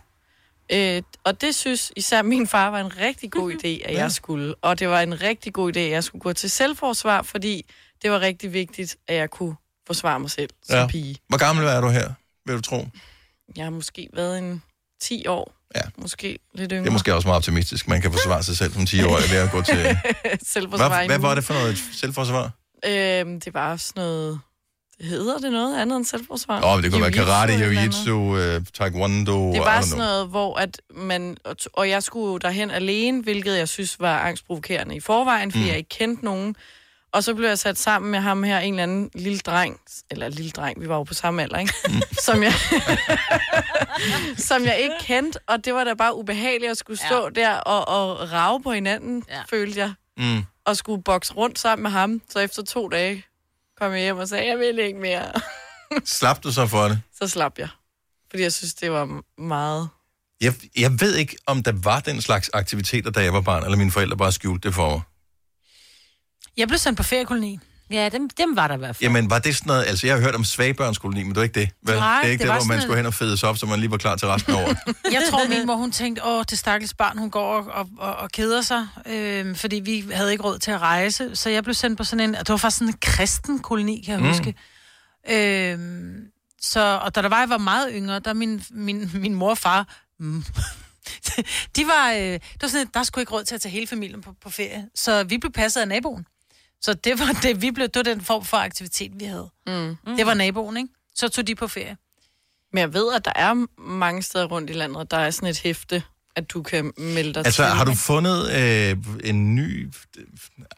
[0.72, 4.54] Øh, og det synes især min far var en rigtig god idé, at jeg skulle.
[4.62, 7.66] Og det var en rigtig god idé, at jeg skulle gå til selvforsvar, fordi
[8.02, 9.54] det var rigtig vigtigt, at jeg kunne
[9.86, 10.86] forsvare mig selv som Ja.
[10.86, 11.16] pige.
[11.28, 12.10] Hvor gammel er du her,
[12.46, 12.86] vil du tro?
[13.56, 14.62] Jeg har måske været en
[15.00, 15.55] 10 år.
[15.74, 15.80] Ja.
[15.98, 16.84] Måske lidt yngre.
[16.84, 17.88] Det er måske også meget optimistisk.
[17.88, 19.76] Man kan forsvare sig selv som 10-årig ved at gå til...
[20.54, 22.50] selvforsvar Hvad, hvad var det for noget selvforsvar?
[22.86, 24.40] Øhm, det var sådan noget...
[25.00, 26.64] Hedder det noget andet end selvforsvar?
[26.64, 30.80] Åh, oh, det kunne være karate, jiu-jitsu, øh, taekwondo, Det var sådan noget, hvor at
[30.94, 31.36] man...
[31.72, 35.68] og jeg skulle derhen alene, hvilket jeg synes var angstprovokerende i forvejen, fordi mm.
[35.68, 36.56] jeg ikke kendte nogen.
[37.16, 40.28] Og så blev jeg sat sammen med ham her, en eller anden lille dreng, eller
[40.28, 41.74] lille dreng, vi var jo på samme alder, ikke?
[41.88, 42.02] Mm.
[42.26, 42.52] som, jeg,
[44.48, 47.40] som jeg ikke kendte, og det var da bare ubehageligt at skulle stå ja.
[47.40, 49.42] der og, og rave på hinanden, ja.
[49.50, 49.92] følte jeg.
[50.16, 50.44] Mm.
[50.64, 52.22] Og skulle bokse rundt sammen med ham.
[52.28, 53.24] Så efter to dage
[53.78, 55.32] kom jeg hjem og sagde, jeg vil ikke mere.
[56.04, 57.00] Slap du så for det?
[57.18, 57.68] så slap jeg.
[58.30, 59.88] Fordi jeg synes, det var meget...
[60.40, 63.78] Jeg, jeg ved ikke, om der var den slags aktiviteter, da jeg var barn, eller
[63.78, 65.00] mine forældre bare skjulte det for mig.
[66.56, 67.58] Jeg blev sendt på feriekoloni.
[67.90, 69.02] Ja, dem, dem var der i hvert fald.
[69.02, 69.84] Jamen, var det sådan noget...
[69.84, 71.70] Altså, jeg har hørt om svagebørnskoloni, men det var ikke det.
[71.82, 71.94] Vel?
[71.96, 73.58] Nej, det er ikke det det, var hvor man skulle en- hen og fedes op,
[73.58, 74.76] så man lige var klar til resten af året.
[75.12, 78.16] Jeg tror, min mor, hun tænkte, åh, det stakkels barn, hun går og, og, og,
[78.16, 81.36] og keder sig, øh, fordi vi havde ikke råd til at rejse.
[81.36, 84.12] Så jeg blev sendt på sådan en, det var faktisk sådan en kristen koloni, kan
[84.12, 84.26] jeg Mm.
[84.26, 84.32] mm.
[84.32, 84.54] huske.
[85.30, 85.78] Øh,
[86.60, 89.58] så, og da der var, jeg var meget yngre, der min, min, min mor og
[89.58, 90.44] far, mm,
[91.76, 94.22] de var, øh, det var sådan, der skulle ikke råd til at tage hele familien
[94.22, 94.86] på, på ferie.
[94.94, 96.26] Så vi blev passet af naboen.
[96.80, 99.50] Så det var, det, vi blev, det var den form for aktivitet, vi havde.
[99.66, 99.96] Mm.
[100.16, 100.88] Det var naboen, ikke?
[101.14, 101.96] Så tog de på ferie.
[102.72, 105.58] Men jeg ved, at der er mange steder rundt i landet, der er sådan et
[105.58, 106.02] hæfte,
[106.36, 107.72] at du kan melde dig Altså, til.
[107.74, 109.92] har du fundet øh, en ny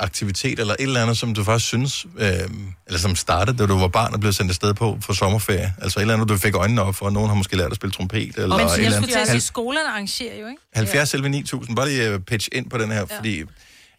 [0.00, 2.30] aktivitet eller et eller andet, som du faktisk synes, øh,
[2.86, 5.74] eller som startede, da du var barn og blev sendt afsted på for sommerferie?
[5.82, 7.76] Altså et eller andet, du fik øjnene op for, og nogen har måske lært at
[7.76, 9.10] spille trompet, eller Men et så eller jeg skulle andet.
[9.10, 10.62] til at sige, skolerne arrangerer jo, ikke?
[10.74, 13.42] 70 selv 9000, bare lige uh, pitch ind på den her, fordi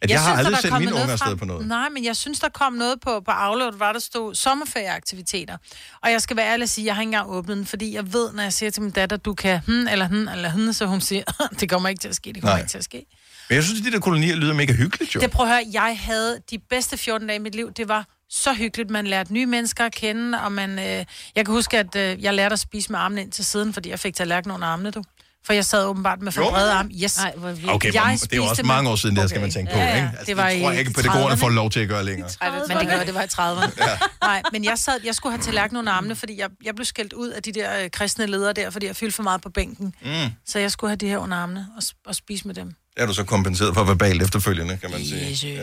[0.02, 1.68] at jeg, jeg har synes, aldrig der er sendt mine unger afsted på noget.
[1.68, 5.58] Nej, men jeg synes, der kom noget på, på Outlook, hvor der stod sommerferieaktiviteter.
[6.04, 8.14] Og jeg skal være ærlig og sige, jeg har ikke engang åbnet den, fordi jeg
[8.14, 10.86] ved, når jeg siger til min datter, du kan hmm, eller hmm, eller hmm, så
[10.86, 11.24] hun siger,
[11.60, 12.60] det kommer ikke til at ske, det kommer Nej.
[12.60, 13.06] ikke til at ske.
[13.50, 15.20] Men jeg synes, at de der kolonier lyder mega hyggeligt, jo.
[15.20, 17.72] Det prøv at høre, jeg havde de bedste 14 dage i mit liv.
[17.72, 18.90] Det var så hyggeligt.
[18.90, 22.34] Man lærte nye mennesker at kende, og man, øh, jeg kan huske, at øh, jeg
[22.34, 25.04] lærte at spise med armene ind til siden, fordi jeg fik tallerken under armene, du.
[25.46, 26.50] For jeg sad åbenbart med for Jo.
[26.50, 26.90] brede arme.
[27.04, 27.18] Yes.
[27.18, 29.42] Ej, Okay, hvor, det er jo spiste også med- mange år siden, det her skal
[29.42, 29.96] man tænke på, Ja, ja.
[29.96, 30.08] ikke?
[30.08, 31.40] Altså, Det det, var det tror i jeg ikke, pædagogerne 30'erne.
[31.40, 32.30] får lov til at gøre længere.
[32.68, 33.84] Men det gjorde det var i 30'erne.
[33.90, 33.98] Ja.
[34.22, 37.14] Nej, men jeg, sad, jeg skulle have tallerken under armene, fordi jeg, jeg blev skældt
[37.14, 39.94] ud af de der øh, kristne ledere der, fordi jeg fyldte for meget på bænken.
[40.02, 40.10] Mm.
[40.48, 42.68] Så jeg skulle have de her under armene og, s- og spise med dem.
[42.68, 45.30] Det er du så kompenseret for verbalt efterfølgende, kan man sige.
[45.30, 45.44] Jesus.
[45.44, 45.62] Ja.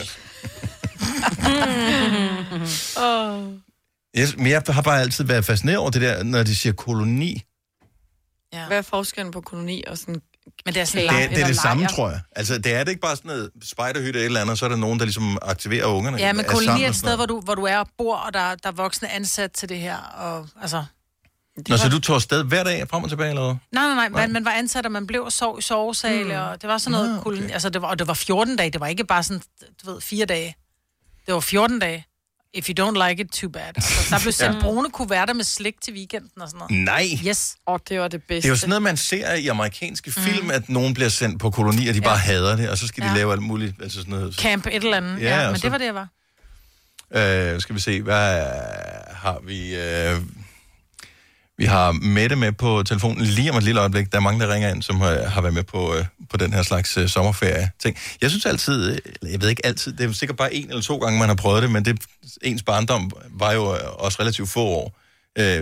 [3.07, 3.43] oh.
[4.19, 7.43] Yes, men jeg har bare altid været fascineret over det der, når de siger koloni.
[8.53, 8.67] Ja.
[8.67, 10.23] Hvad er forskellen på koloni og sådan...
[10.65, 12.21] Men det er Det, er- det er det samme, tror jeg.
[12.37, 14.69] Altså, det er det ikke bare sådan noget spejderhytte eller et eller andet, så er
[14.69, 16.17] der nogen, der ligesom aktiverer ungerne.
[16.19, 18.17] Ja, men koloni er og et sådan sted, hvor du, hvor du er og bor,
[18.17, 19.97] og der, der er voksne ansat til det her.
[19.99, 20.85] Og, altså,
[21.69, 23.55] Nå, så du tog afsted hver dag frem og tilbage, eller hvad?
[23.73, 26.41] Nej, nej, nej, man, man var ansat, og man blev og sov i sovesale, mm.
[26.41, 27.23] og det var sådan noget, ah, okay.
[27.23, 29.43] koloni, altså det var, og det var 14 dage, det var ikke bare sådan,
[29.85, 30.57] du ved, fire dage.
[31.27, 32.07] Det var 14 dage.
[32.55, 33.63] If you don't like it, too bad.
[33.75, 34.59] Altså, der blev sendt Ja.
[34.59, 34.63] ja.
[34.65, 36.85] brune kuverter med slik til weekenden og sådan noget.
[36.85, 37.09] Nej.
[37.29, 37.57] Yes.
[37.67, 38.37] Og det var det bedste.
[38.37, 40.51] Det er jo sådan noget, man ser i amerikanske film, mm.
[40.51, 43.09] at nogen bliver sendt på koloni, og de bare hader det, og så skal de
[43.09, 43.15] Ja.
[43.17, 43.75] lave alt muligt.
[43.83, 44.35] Altså sådan noget.
[44.35, 45.21] Camp et eller andet.
[45.21, 46.09] Ja, Ja, ja men så- det var det, jeg var.
[47.55, 48.41] Øh, skal vi se, hvad
[49.15, 49.77] har vi?
[49.77, 50.21] Øh,
[51.59, 54.13] vi har Mette med på telefonen lige om et lille øjeblik.
[54.13, 56.53] Der er mange, der ringer ind, som har, har været med på, øh, på den
[56.53, 57.99] her slags øh, sommerferie-ting.
[58.21, 60.83] Jeg synes altid, øh, eller jeg ved ikke altid, det er sikkert bare en eller
[60.83, 62.01] to gange, man har prøvet det, men det,
[62.43, 64.99] ens barndom var jo også relativt få år.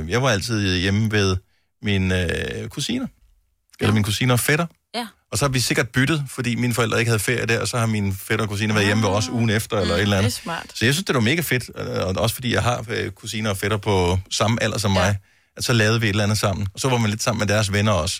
[0.09, 1.37] Jeg var altid hjemme ved
[1.83, 2.29] mine
[2.71, 3.07] kusiner.
[3.81, 4.67] Eller mine kusiner og fætter.
[4.95, 5.07] Ja.
[5.33, 7.79] Og så har vi sikkert byttet, fordi mine forældre ikke havde ferie der, og så
[7.79, 10.33] har mine fætter og kusiner været hjemme ved os ugen efter, eller et eller andet.
[10.33, 10.67] Det er smart.
[10.75, 12.85] Så jeg synes, det var mega fedt, og også fordi jeg har
[13.17, 15.17] kusiner og fætter på samme alder som mig,
[15.57, 16.67] at så lavede vi et eller andet sammen.
[16.75, 18.17] Og så var man lidt sammen med deres venner også.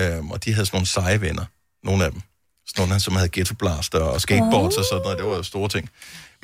[0.00, 1.46] Øhm, og de havde sådan nogle seje venner,
[1.88, 2.20] nogle af dem.
[2.66, 5.18] Sådan nogle, som havde ghetto blaster og skateboards og sådan noget.
[5.18, 5.84] Det var jo store ting.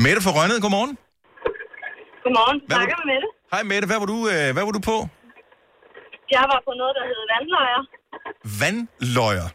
[0.04, 0.94] Mette fra Rønnet, godmorgen.
[2.24, 2.58] Godmorgen.
[2.68, 3.28] Hvad Snakker med Mette.
[3.52, 4.96] Hej Mette, hvad var du, øh, hvad var du på?
[6.34, 7.80] Jeg var på noget, der hed vandlejr.
[8.60, 9.48] Vandløjer.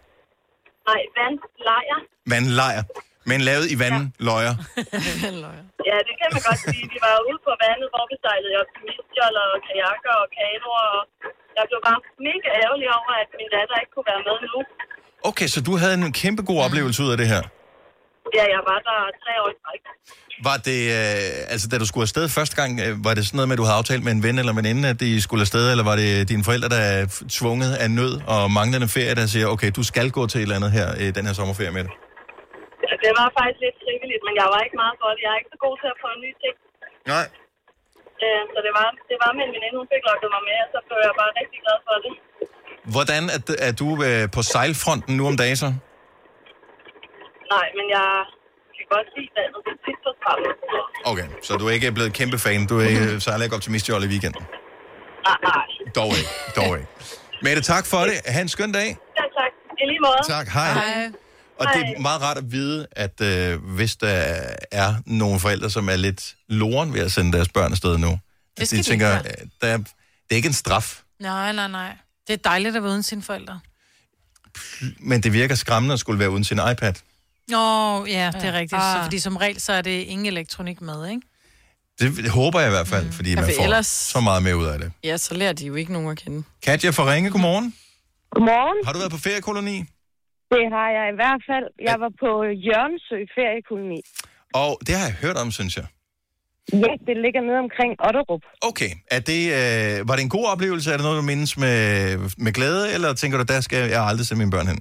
[0.89, 1.97] Nej, vandlejr.
[2.31, 2.83] Vandlejr.
[3.29, 4.53] Men lavet i vandløjer.
[5.89, 6.83] Ja, det kan man godt sige.
[6.93, 10.85] Vi var ude på vandet, hvor vi sejlede optimistjold og kajakker og kanoer.
[10.97, 11.01] Og
[11.57, 14.57] jeg blev bare mega ærgerlig over, at min datter ikke kunne være med nu.
[15.29, 17.43] Okay, så du havde en kæmpe god oplevelse ud af det her.
[18.37, 19.81] Ja, jeg var der tre år i træk.
[20.47, 23.47] Var det, øh, altså da du skulle afsted første gang, øh, var det sådan noget
[23.49, 25.83] med, at du havde aftalt med en ven eller veninde, at de skulle afsted, eller
[25.83, 29.71] var det dine forældre, der er tvunget af nød og manglende ferie, der siger, okay,
[29.75, 31.91] du skal gå til et eller andet her i den her sommerferie med det?
[32.89, 35.19] Ja, Det var faktisk lidt frivilligt, men jeg var ikke meget for det.
[35.25, 36.55] Jeg er ikke så god til at prøve nye ting.
[37.13, 37.25] Nej.
[38.23, 40.79] Øh, Så det var, det var min veninde, hun fik lukket mig med, og så
[40.87, 42.13] blev jeg bare rigtig glad for det.
[42.95, 45.69] Hvordan er, er du øh, på sejlfronten nu om dagen så?
[47.55, 48.07] Nej, men jeg
[48.75, 49.59] kan godt lide vandet.
[49.67, 50.53] Det er tit på stranden.
[51.11, 52.61] Okay, så du er ikke blevet kæmpe fan.
[52.71, 54.43] Du er ikke, sejler ikke optimistjold i weekenden.
[55.27, 55.65] Nej, nej.
[55.99, 56.89] Dog ikke, dog ikke.
[57.45, 58.15] Mette, tak for det.
[58.33, 58.89] Ha' en skøn dag.
[59.19, 59.51] Ja, tak.
[59.81, 60.21] I lige måde.
[60.35, 60.71] Tak, hej.
[60.79, 61.11] Hej.
[61.61, 64.07] Og det er meget rart at vide, at øh, hvis der
[64.71, 68.19] er nogle forældre, som er lidt loren ved at sende deres børn afsted nu,
[68.57, 69.23] at skal de de tænker, øh,
[69.61, 69.85] der er, det
[70.31, 71.93] er ikke en straf, Nej, nej, nej.
[72.27, 73.59] Det er dejligt at være uden sine forældre.
[74.99, 76.93] men det virker skræmmende at skulle være uden sin iPad.
[77.47, 78.81] Nå, ja, det er rigtigt.
[78.81, 78.97] Ah.
[78.97, 81.21] Så, fordi som regel, så er det ingen elektronik med, ikke?
[81.99, 84.43] Det, det håber jeg i hvert fald, fordi Ja, man for får ellers- så meget
[84.43, 84.91] mere ud af det.
[85.03, 86.43] Ja, så lærer de jo ikke nogen at kende.
[86.63, 87.75] Katja fra Ringe, godmorgen.
[88.31, 88.85] Godmorgen.
[88.85, 89.83] Har du været på feriekoloni?
[90.55, 91.67] Det har jeg i hvert fald.
[91.89, 92.29] Jeg var på
[92.67, 94.01] Jørgensø feriekoloni.
[94.63, 95.87] Og det har jeg hørt om, synes jeg.
[96.83, 98.43] Ja, det ligger nede omkring Otterup.
[98.69, 100.87] Okay, er det, øh, var det en god oplevelse?
[100.91, 101.81] Er det noget, du mindes med,
[102.45, 104.79] med glæde, eller tænker du, der skal jeg aldrig sende mine børn hen?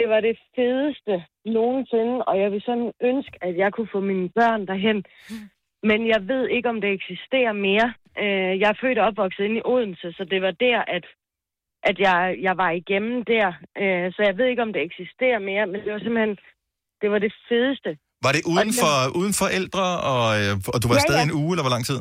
[0.00, 1.14] Det var det fedeste
[1.58, 4.98] nogensinde, og jeg vil sådan ønske, at jeg kunne få mine børn derhen.
[5.90, 7.88] Men jeg ved ikke, om det eksisterer mere.
[8.22, 11.04] Øh, Jeg er født og opvokset inde i Odense, så det var der, at,
[11.90, 13.48] at jeg, jeg var igennem der.
[13.82, 16.36] Øh, Så jeg ved ikke, om det eksisterer mere, men det var simpelthen,
[17.02, 17.90] det var det fedeste.
[18.26, 20.24] Var det uden Og det- for, uden for ældre, og,
[20.74, 21.24] og du var Ja, afsted ja.
[21.28, 22.00] en uge, eller hvor lang tid?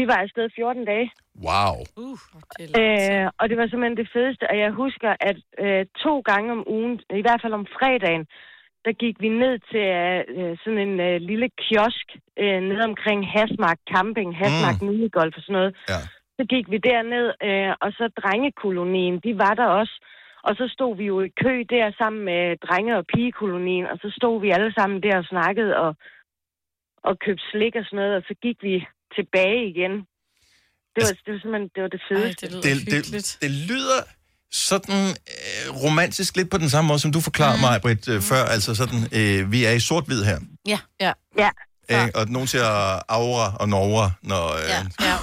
[0.00, 1.08] vi var afsted 14 dage.
[1.46, 1.74] Wow.
[2.04, 2.18] Uh,
[2.58, 6.48] det Øh, og det var simpelthen det fedeste, og jeg husker, at øh, to gange
[6.56, 8.24] om ugen, i hvert fald om fredagen,
[8.84, 9.86] der gik vi ned til
[10.38, 12.06] øh, sådan en øh, lille kiosk
[12.42, 14.86] øh, ned omkring Hasmark Camping, Hasmark mm.
[14.88, 15.72] Minigolf og sådan noget.
[15.92, 16.00] Ja.
[16.38, 19.96] Så gik vi derned, øh, og så drengekolonien, de var der også.
[20.48, 24.08] Og så stod vi jo i kø der sammen med drenge- og pigekolonien, og så
[24.18, 25.90] stod vi alle sammen der og snakkede og,
[27.08, 28.74] og købte slik og sådan noget, og så gik vi
[29.16, 29.94] tilbage igen.
[30.94, 32.46] Det var, det var simpelthen det, var det fedeste.
[32.46, 34.00] Ej, det det, det, det lyder
[34.50, 35.02] sådan
[35.34, 38.42] øh, romantisk lidt på den samme måde, som du forklarede mig, Britt, øh, før.
[38.54, 40.38] Altså sådan, øh, vi er i sort-hvid her.
[40.72, 40.78] Ja.
[41.00, 41.12] Ja.
[41.38, 41.50] Ja.
[41.92, 42.68] Øh, og nogen siger
[43.16, 44.44] aura og norra, når...
[44.54, 45.06] Øh, ja.
[45.08, 45.16] Ja.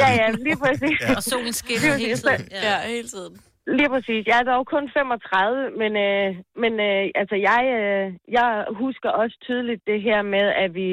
[0.00, 0.98] Ja, ja, lige præcis.
[1.00, 1.16] Ja.
[1.16, 2.48] Og solen skinner hele tiden.
[2.68, 3.34] ja, hele tiden.
[3.78, 4.22] Lige præcis.
[4.30, 6.28] Jeg er dog kun 35, men, øh,
[6.62, 8.06] men øh, altså, jeg, øh,
[8.36, 8.48] jeg
[8.82, 10.90] husker også tydeligt det her med, at vi,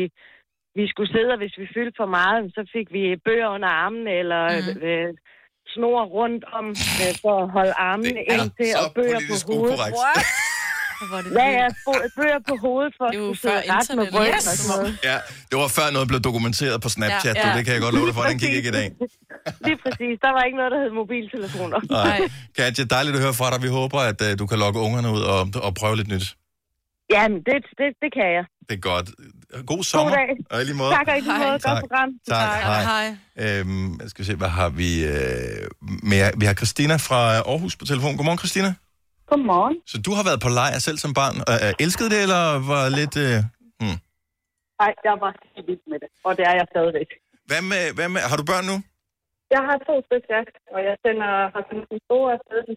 [0.80, 4.12] vi skulle sidde, og hvis vi fyldte for meget, så fik vi bøger under armene,
[4.22, 4.82] eller mm.
[4.88, 5.14] øh,
[5.74, 6.66] snor rundt om,
[7.04, 9.80] øh, for at holde armene ind til, og bøger på politisk hovedet.
[11.04, 11.28] Ukorrekt.
[11.42, 14.06] Ja, ja, bo- bøger på hovedet, for at Det er kunne sidde før ret med
[14.20, 14.48] ryggen Yes.
[14.52, 14.92] og sådan noget.
[15.10, 15.18] Ja,
[15.50, 18.08] det var før noget blev dokumenteret på Snapchat, Ja, ja, det kan jeg godt love
[18.10, 18.88] dig for, den gik ikke i dag.
[19.68, 20.14] Lige præcis.
[20.26, 21.80] Der var ikke noget, der hed mobiltelefoner.
[22.00, 22.20] Nej.
[22.58, 23.60] Katja, dejligt at høre fra dig.
[23.68, 26.28] Vi håber, at uh, du kan lokke ungerne ud og, og prøve lidt nyt.
[27.16, 28.46] Jamen, det, det, det kan jeg.
[28.70, 29.10] Det er godt.
[29.68, 30.16] God sommer.
[30.16, 30.30] dag.
[30.52, 30.92] Og i lige måde.
[30.92, 31.50] Tak og i lige måde.
[31.52, 31.80] Godt Tak.
[31.84, 32.10] program.
[32.28, 32.84] Tak, hej.
[32.84, 33.60] Hej.
[33.60, 35.68] Øhm, skal vi se, hvad har vi øh,
[36.04, 36.32] mere?
[36.38, 38.18] Vi har Christina fra Aarhus på telefon.
[38.18, 38.74] Godmorgen, Christina.
[39.30, 39.78] Godmorgen.
[39.92, 41.36] Så du har været på lejr selv som barn.
[41.52, 43.16] Øh, elskede det, eller var lidt...
[43.26, 43.38] Øh,
[43.82, 43.98] hmm.
[44.82, 47.10] Nej, jeg var helt vild med det, og det er jeg stadigvæk.
[47.50, 48.22] hvad, med, hvad med...
[48.32, 48.78] Har du børn nu?
[49.56, 50.42] Jeg har to stykker, ja,
[50.76, 52.76] og jeg sender, har sendt min store afsted de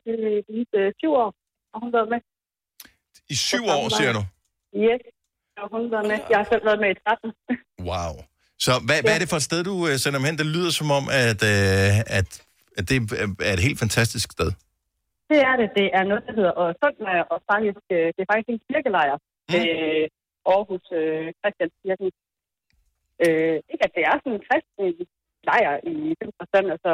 [0.48, 1.30] sidste 20 år,
[1.72, 2.20] og hun har med.
[3.34, 4.22] I syv år, siger du?
[4.84, 5.02] Yes,
[5.60, 6.18] og hun har med.
[6.32, 7.32] Jeg har selv været med i 13.
[7.90, 8.12] Wow.
[8.64, 10.38] Så hvad, hvad er det for et sted, du øh, sender dem hen?
[10.38, 12.28] Det lyder som om, at, øh, at,
[12.78, 12.96] at det
[13.48, 14.50] er et helt fantastisk sted.
[15.30, 15.68] Det er det.
[15.78, 19.16] Det er noget, der hedder og Sundlejr, og faktisk, øh, det er faktisk en kirkelejr.
[19.50, 19.54] Mm.
[19.60, 20.04] Øh,
[20.52, 22.08] Aarhus øh, Christianskirken.
[23.24, 24.86] Øh, ikke at det er sådan en kristen
[25.48, 26.92] lejr i den forstand, altså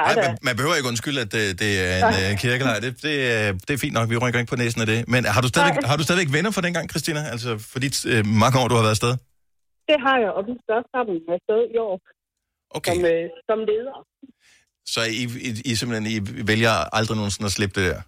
[0.00, 2.78] Nej, man, man behøver ikke undskylde, at det, det er en øh, kirkelejr.
[2.86, 4.98] Det, det, er- det er fint nok, vi rykker ikke på næsen af det.
[5.14, 7.20] Men har du stadigvæk, har du stadigvæk venner fra dengang, Christina?
[7.34, 9.12] Altså for de øh, mange år, du har været afsted?
[9.90, 11.94] det har jeg, og vi skal også sammen afsted i år
[12.78, 12.94] Okay.
[12.94, 13.96] som, øh, som leder.
[14.94, 16.16] Så I, I, I simpelthen I
[16.50, 18.00] vælger aldrig nogensinde at slippe det der?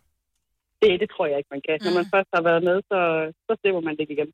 [0.83, 1.75] Det, det tror jeg ikke, man kan.
[1.87, 2.99] Når man først har været med, så,
[3.47, 4.31] så slipper man det ikke igen.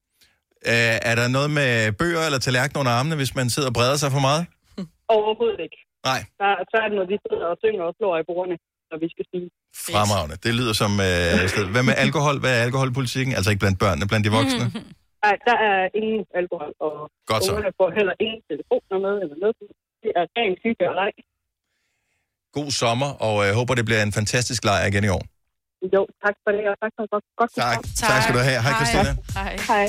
[0.72, 1.70] Øh, er der noget med
[2.00, 4.42] bøger eller tallerkener under armene, hvis man sidder og breder sig for meget?
[5.16, 5.78] Overhovedet ikke.
[6.10, 6.20] Nej.
[6.40, 8.56] Der, så er det, når vi sidder og synger og slår i bordene,
[8.90, 9.50] når vi skal spise.
[9.88, 10.36] Fremragende.
[10.44, 10.92] Det lyder som...
[11.08, 11.34] Øh.
[11.74, 12.36] Hvad med alkohol?
[12.42, 13.32] Hvad er alkoholpolitikken?
[13.36, 14.64] Altså ikke blandt børnene, blandt de voksne?
[15.24, 16.94] Nej, der er ingen alkohol, og
[17.30, 17.50] Godt så.
[17.52, 19.56] ungerne får heller ingen telefoner med eller noget.
[20.02, 21.12] Det er rent hygge og leg.
[22.54, 25.22] God sommer, og jeg øh, håber, det bliver en fantastisk lejr igen i år.
[25.94, 27.74] Jo, tak for det, og tak for et godt, godt Tak.
[27.74, 28.10] program.
[28.10, 28.62] Tak skal du have.
[28.62, 29.16] Hej, Christina.
[29.34, 29.56] Hej.
[29.68, 29.86] Hej.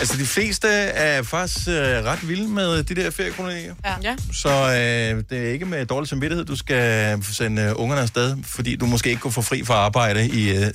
[0.00, 0.68] Altså, de fleste
[1.08, 3.74] er faktisk øh, ret vilde med de der feriekolonier.
[3.84, 3.94] Ja.
[4.02, 4.16] ja.
[4.32, 8.76] Så øh, det er ikke med dårlig samvittighed, du skal sende øh, ungerne afsted, fordi
[8.76, 10.66] du måske ikke kunne få fri fra arbejde i øh,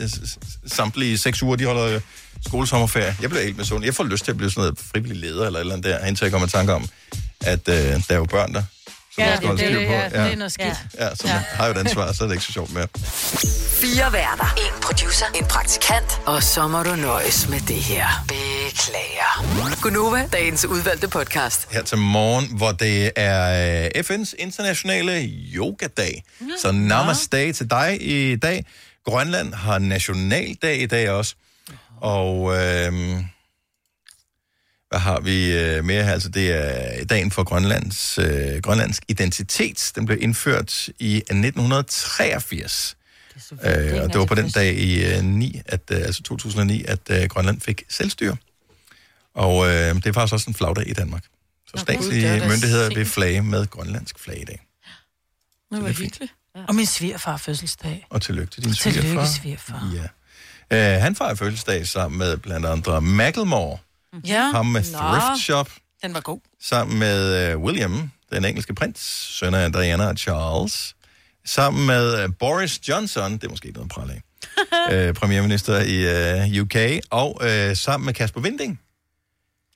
[0.68, 2.02] samtlige seks uger, de holder øh,
[2.48, 3.16] skolesommerferie.
[3.22, 3.84] Jeg bliver helt med sådan.
[3.84, 6.06] Jeg får lyst til at blive sådan noget frivillig leder eller et eller andet der,
[6.06, 6.88] indtil jeg kommer i tanke om,
[7.42, 8.64] at øh, der er jo børn der.
[9.20, 9.94] Som Ja, man skal holde det, styr det, på.
[10.18, 10.78] ja, det er noget skidt.
[11.00, 12.88] Ja, så man har jo et ansvar, så er det ikke så sjovt mere.
[13.82, 14.54] Fire værter.
[14.58, 15.26] En producer.
[15.36, 16.22] En praktikant.
[16.26, 18.06] Og så må du nøjes med det her.
[18.28, 19.82] Beklager.
[19.82, 21.68] Gunova, dagens udvalgte podcast.
[21.72, 25.22] her til morgen, hvor det er øh, FN's internationale
[25.56, 26.24] yogadag.
[26.62, 28.66] Så namaste til dig i dag.
[29.06, 31.36] Grønland har nationaldag i dag også.
[32.02, 32.94] Og øh,
[34.90, 36.12] hvad har vi øh, mere her?
[36.12, 39.92] Altså, det er dagen for Grønlands, øh, Grønlandsk identitet.
[39.96, 42.96] Den blev indført i 1983.
[43.52, 47.00] Øh, og det var på den dag i øh, 9, at, øh, altså 2009, at
[47.10, 48.38] øh, Grønland fik selvstyre.
[49.36, 51.24] Og øh, det er faktisk også en flagdag i Danmark.
[51.68, 54.66] Så Nå, statslige gud, det er myndigheder vil flage med grønlandsk flag i dag.
[55.72, 56.34] Det var hyggeligt.
[56.68, 58.08] Og min svigerfar fødselsdag.
[58.10, 59.26] Og tillykke til din Tillykke, svigerfar.
[59.26, 59.92] svigerfar.
[59.94, 60.96] Ja.
[60.96, 63.78] Uh, han fejrer fødselsdag sammen med blandt andre Macklemore.
[64.28, 64.52] Ja.
[64.52, 64.98] Ham med Nå.
[64.98, 65.70] Thrift Shop.
[66.04, 66.40] Den var god.
[66.62, 69.00] Sammen med uh, William, den engelske prins,
[69.40, 70.96] søn af Diana og Charles.
[71.46, 74.22] Sammen med uh, Boris Johnson, det er måske ikke noget pral
[74.92, 75.80] af, uh, premierminister
[76.46, 77.04] i UK.
[77.10, 78.80] Og uh, sammen med Kasper Vinding.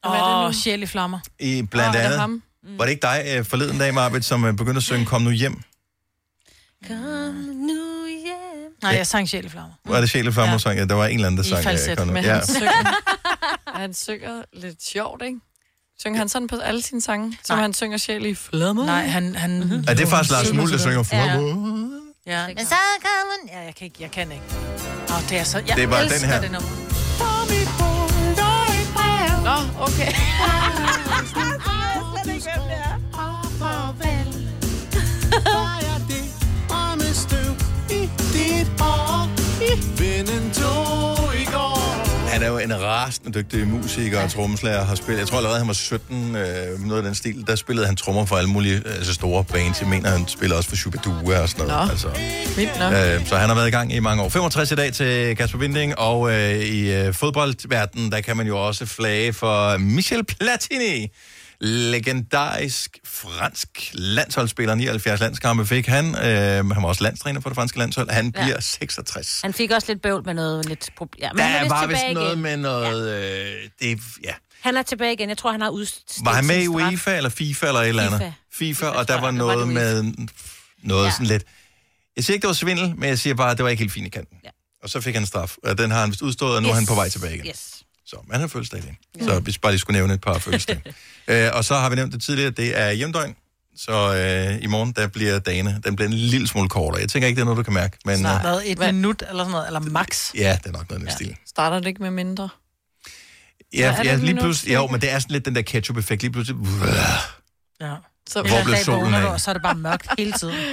[0.06, 1.20] Åh, oh, sjæl i flammer.
[1.40, 2.20] I blandt det andet.
[2.20, 2.44] ham?
[2.64, 2.78] Mm.
[2.78, 5.62] Var det ikke dig forleden dag, Marbet, som begyndte at synge Kom nu hjem?
[6.88, 7.93] Kom nu hjem.
[8.84, 9.72] Nej, jeg sang sjæl i flammer.
[9.86, 10.78] Var det Sjæle Farmer sang?
[10.80, 11.60] Ja, der var en eller anden, der I sang.
[11.60, 12.34] uh, falset, men Ja.
[12.34, 12.94] han, synger,
[13.82, 15.40] han synger lidt sjovt, ikke?
[16.00, 17.62] Synger han sådan på alle sine sange, som Nej.
[17.62, 18.86] han synger sjæl i flammer?
[18.86, 19.36] Nej, han...
[19.36, 19.84] han Mhm.
[19.88, 21.24] Er det faktisk Lars Muhl, der synger for Ja.
[22.28, 22.48] Ja.
[22.48, 23.50] Men så kan man...
[23.60, 23.98] Ja, jeg kan ikke.
[24.00, 24.44] Jeg kan ikke.
[25.10, 25.58] Åh, det er så...
[25.68, 26.42] Jeg Det er bare den her.
[26.42, 26.70] det nummer.
[29.44, 30.12] Nå, okay.
[42.44, 44.84] Han er jo en rasende dygtig musiker og trommeslager.
[44.84, 47.44] Har spillet, jeg tror allerede, han var 17, øh, noget af den stil.
[47.48, 49.82] Der spillede han trommer for alle mulige altså store bands.
[49.82, 51.86] Jeg mener, han spiller også for Shubidua og sådan noget.
[51.86, 51.92] Nå.
[51.92, 54.30] Altså, øh, så han har været i gang i mange år.
[54.30, 58.68] 65 i dag til Kasper Winding, og øh, i øh, fodboldverdenen, der kan man jo
[58.68, 61.12] også flage for Michel Platini.
[61.62, 66.06] Legendarisk fransk landsholdsspiller, 79 landskampe fik han.
[66.16, 68.10] Øh, han var også landstræner for det franske landshold.
[68.10, 68.44] Han Ja.
[68.44, 69.40] bliver 66.
[69.42, 71.20] Han fik også lidt bøvl med noget lidt problem.
[71.22, 72.42] Ja, men Der han var vist noget igen.
[72.42, 73.10] med noget...
[73.24, 74.34] Øh, det, ja.
[74.62, 75.30] Han er tilbage igen.
[75.30, 76.68] Jeg tror, han har udstedt Var han med i.
[76.68, 78.20] UEFA eller FIFA eller et eller andet?
[78.20, 78.34] FIFA.
[78.84, 79.32] FIFA, og der var jeg.
[79.32, 80.04] noget Var med
[80.84, 81.12] noget Ja.
[81.12, 81.44] sådan lidt...
[82.16, 83.94] Jeg siger ikke, det var svindel, men jeg siger bare, at det var ikke helt
[83.94, 84.38] fint i kanten.
[84.44, 84.50] Ja.
[84.84, 86.86] Og så fik han straf, og den har han vist udstået, og nu er han
[86.86, 87.48] på vej tilbage igen.
[87.48, 87.73] Yes.
[88.06, 88.98] Så man har fødselsdag i dag.
[89.26, 90.82] Så hvis bare lige skulle nævne et par fødselsdage.
[91.28, 93.36] øh, og så har vi nævnt det tidligere, det er hjemdøgn.
[93.78, 97.02] Så øh, i morgen, der bliver dagene, den bliver en lille smule kortere.
[97.02, 97.98] Jeg tænker ikke, det er noget, du kan mærke.
[98.06, 100.34] Men, Snart øh, været et minut eller sådan noget, eller max.
[100.36, 101.36] ja, det er nok noget i den stil.
[101.48, 102.50] Starter det ikke med mindre?
[103.74, 106.22] Ja, ja et lige pludselig, jo, men det er sådan lidt den der ketchup-effekt.
[106.22, 106.60] Lige pludselig,
[107.82, 107.96] Ja.
[108.30, 109.26] Så Hvor blev dag solen af?
[109.26, 110.56] og så er det bare mørkt hele tiden.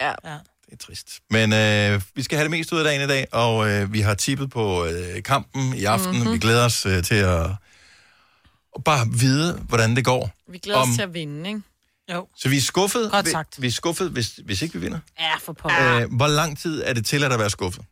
[0.00, 0.12] Ja.
[0.24, 0.36] ja.
[0.70, 1.20] Det er trist.
[1.30, 4.00] Men øh, vi skal have det mest ud af dagen i dag, og øh, vi
[4.00, 6.08] har tippet på øh, kampen i aften.
[6.10, 6.18] Mhm.
[6.18, 6.32] Mm-hmm.
[6.34, 7.46] Vi glæder os øh, til at,
[8.76, 10.30] at bare vide, hvordan det går.
[10.48, 11.60] Vi glæder os til at vinde, ikke?
[12.12, 12.28] Jo.
[12.36, 13.62] Så vi er skuffet, Godt vi, sagt.
[13.62, 14.98] vi er skuffet hvis, hvis ikke vi vinder.
[15.20, 15.96] Ja, for pokker.
[15.96, 17.84] Øh, hvor lang tid er det til at være skuffet?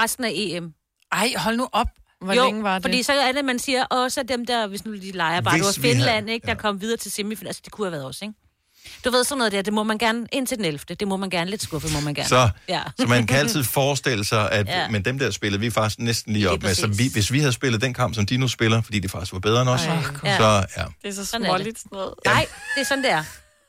[0.00, 0.74] Resten af EM.
[1.12, 1.86] Ej, hold nu op.
[2.20, 2.82] Hvor jo, længe var det?
[2.82, 5.66] fordi så er det, man siger, også dem der, hvis nu de leger bare, Hvis
[5.66, 7.46] det var vi Finland, havde- ikke, der kom videre til semifinalen.
[7.48, 8.34] Altså, det kunne have været os, ikke?
[9.04, 10.80] Du ved sådan noget der, det må man gerne, indtil den 11.
[11.00, 12.28] Det må man gerne, lidt skuffet må man gerne.
[12.28, 12.80] Så, ja.
[13.00, 14.80] så man kan altid forestille sig, at Ja.
[14.80, 14.88] ja.
[14.88, 16.74] men dem der spillede vi faktisk næsten lige Lige op med.
[16.74, 19.32] Så vi, hvis vi havde spillet den kamp, som de nu spiller, fordi de faktisk
[19.32, 19.98] var bedre end os, Ej.
[20.24, 20.36] Ja.
[20.36, 20.44] så
[20.76, 21.48] ja, Det er så Sådan det.
[21.48, 22.14] småligt sådan noget.
[22.26, 23.24] Nej, det er sådan, det er.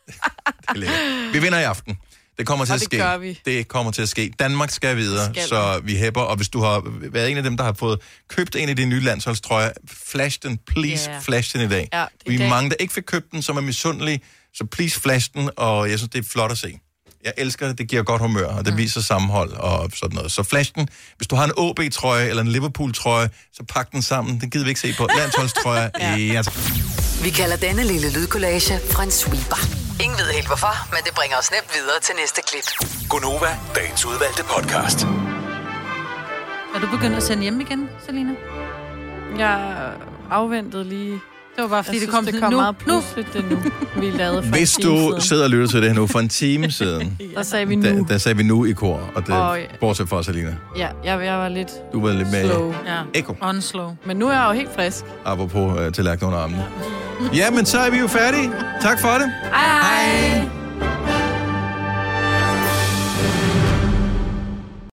[0.76, 1.32] det er.
[1.32, 1.97] Vi vinder i aften.
[2.38, 2.97] Det kommer til Og at det ske.
[2.97, 3.39] gør vi.
[3.45, 4.34] Det kommer til at ske.
[4.39, 6.22] Danmark skal videre, Skal så vi hæpper.
[6.22, 8.86] Og hvis du har været en af dem, der har fået købt en af de
[8.86, 9.72] nye landsholdstrøjer,
[10.05, 11.20] flash den, please Ja.
[11.20, 11.89] flash den i dag.
[11.93, 14.22] Ja, det vi er mange, der ikke fik købt den, som er misundelige,
[14.54, 16.80] så please flash den, og jeg synes, det er flot at se.
[17.24, 20.32] Jeg elsker det, det giver godt humør, og det viser sammenhold og sådan noget.
[20.32, 20.88] Så flash den.
[21.18, 24.41] Hvis du har en OB-trøje eller en Liverpool-trøje, så pak den sammen.
[24.41, 25.08] Den gider vi ikke se på.
[25.18, 26.16] Landsholdstrøjer, ja.
[26.16, 26.43] ja.
[27.24, 28.74] Vi kalder denne lille lydkollage
[29.04, 29.60] en sweeper.
[30.04, 32.68] Ingen ved helt hvorfor, men det bringer os nemt videre til næste klip.
[33.10, 34.99] Gonova, dagens udvalgte podcast.
[36.76, 38.34] Er du begyndt at sende hjem igen, Selina?
[39.38, 39.91] Jeg
[40.32, 41.33] afventede lige...
[41.56, 42.39] Det var bare, fordi jeg det synes, kom det nu.
[42.39, 42.58] kom Nu.
[42.58, 43.58] meget pludseligt, det nu,
[44.01, 45.22] vi lavede for Hvis du siden.
[45.22, 47.82] sidder og lytter til det her nu for en time siden, Der sagde vi nu.
[47.84, 50.56] der, der sagde vi nu i kor, og det, Og- bortset fra Selina.
[50.78, 52.74] Ja, jeg, jeg var lidt Du var lidt med slow.
[52.86, 53.36] Ja, Eko.
[53.49, 53.95] unslow.
[54.06, 55.06] Men nu er jeg jo helt frisk.
[55.26, 56.66] apropos uh, tallerken under armene.
[57.36, 58.51] Ja, men så er vi jo færdige.
[58.82, 59.32] Tak for det.
[59.54, 60.62] Hej hej!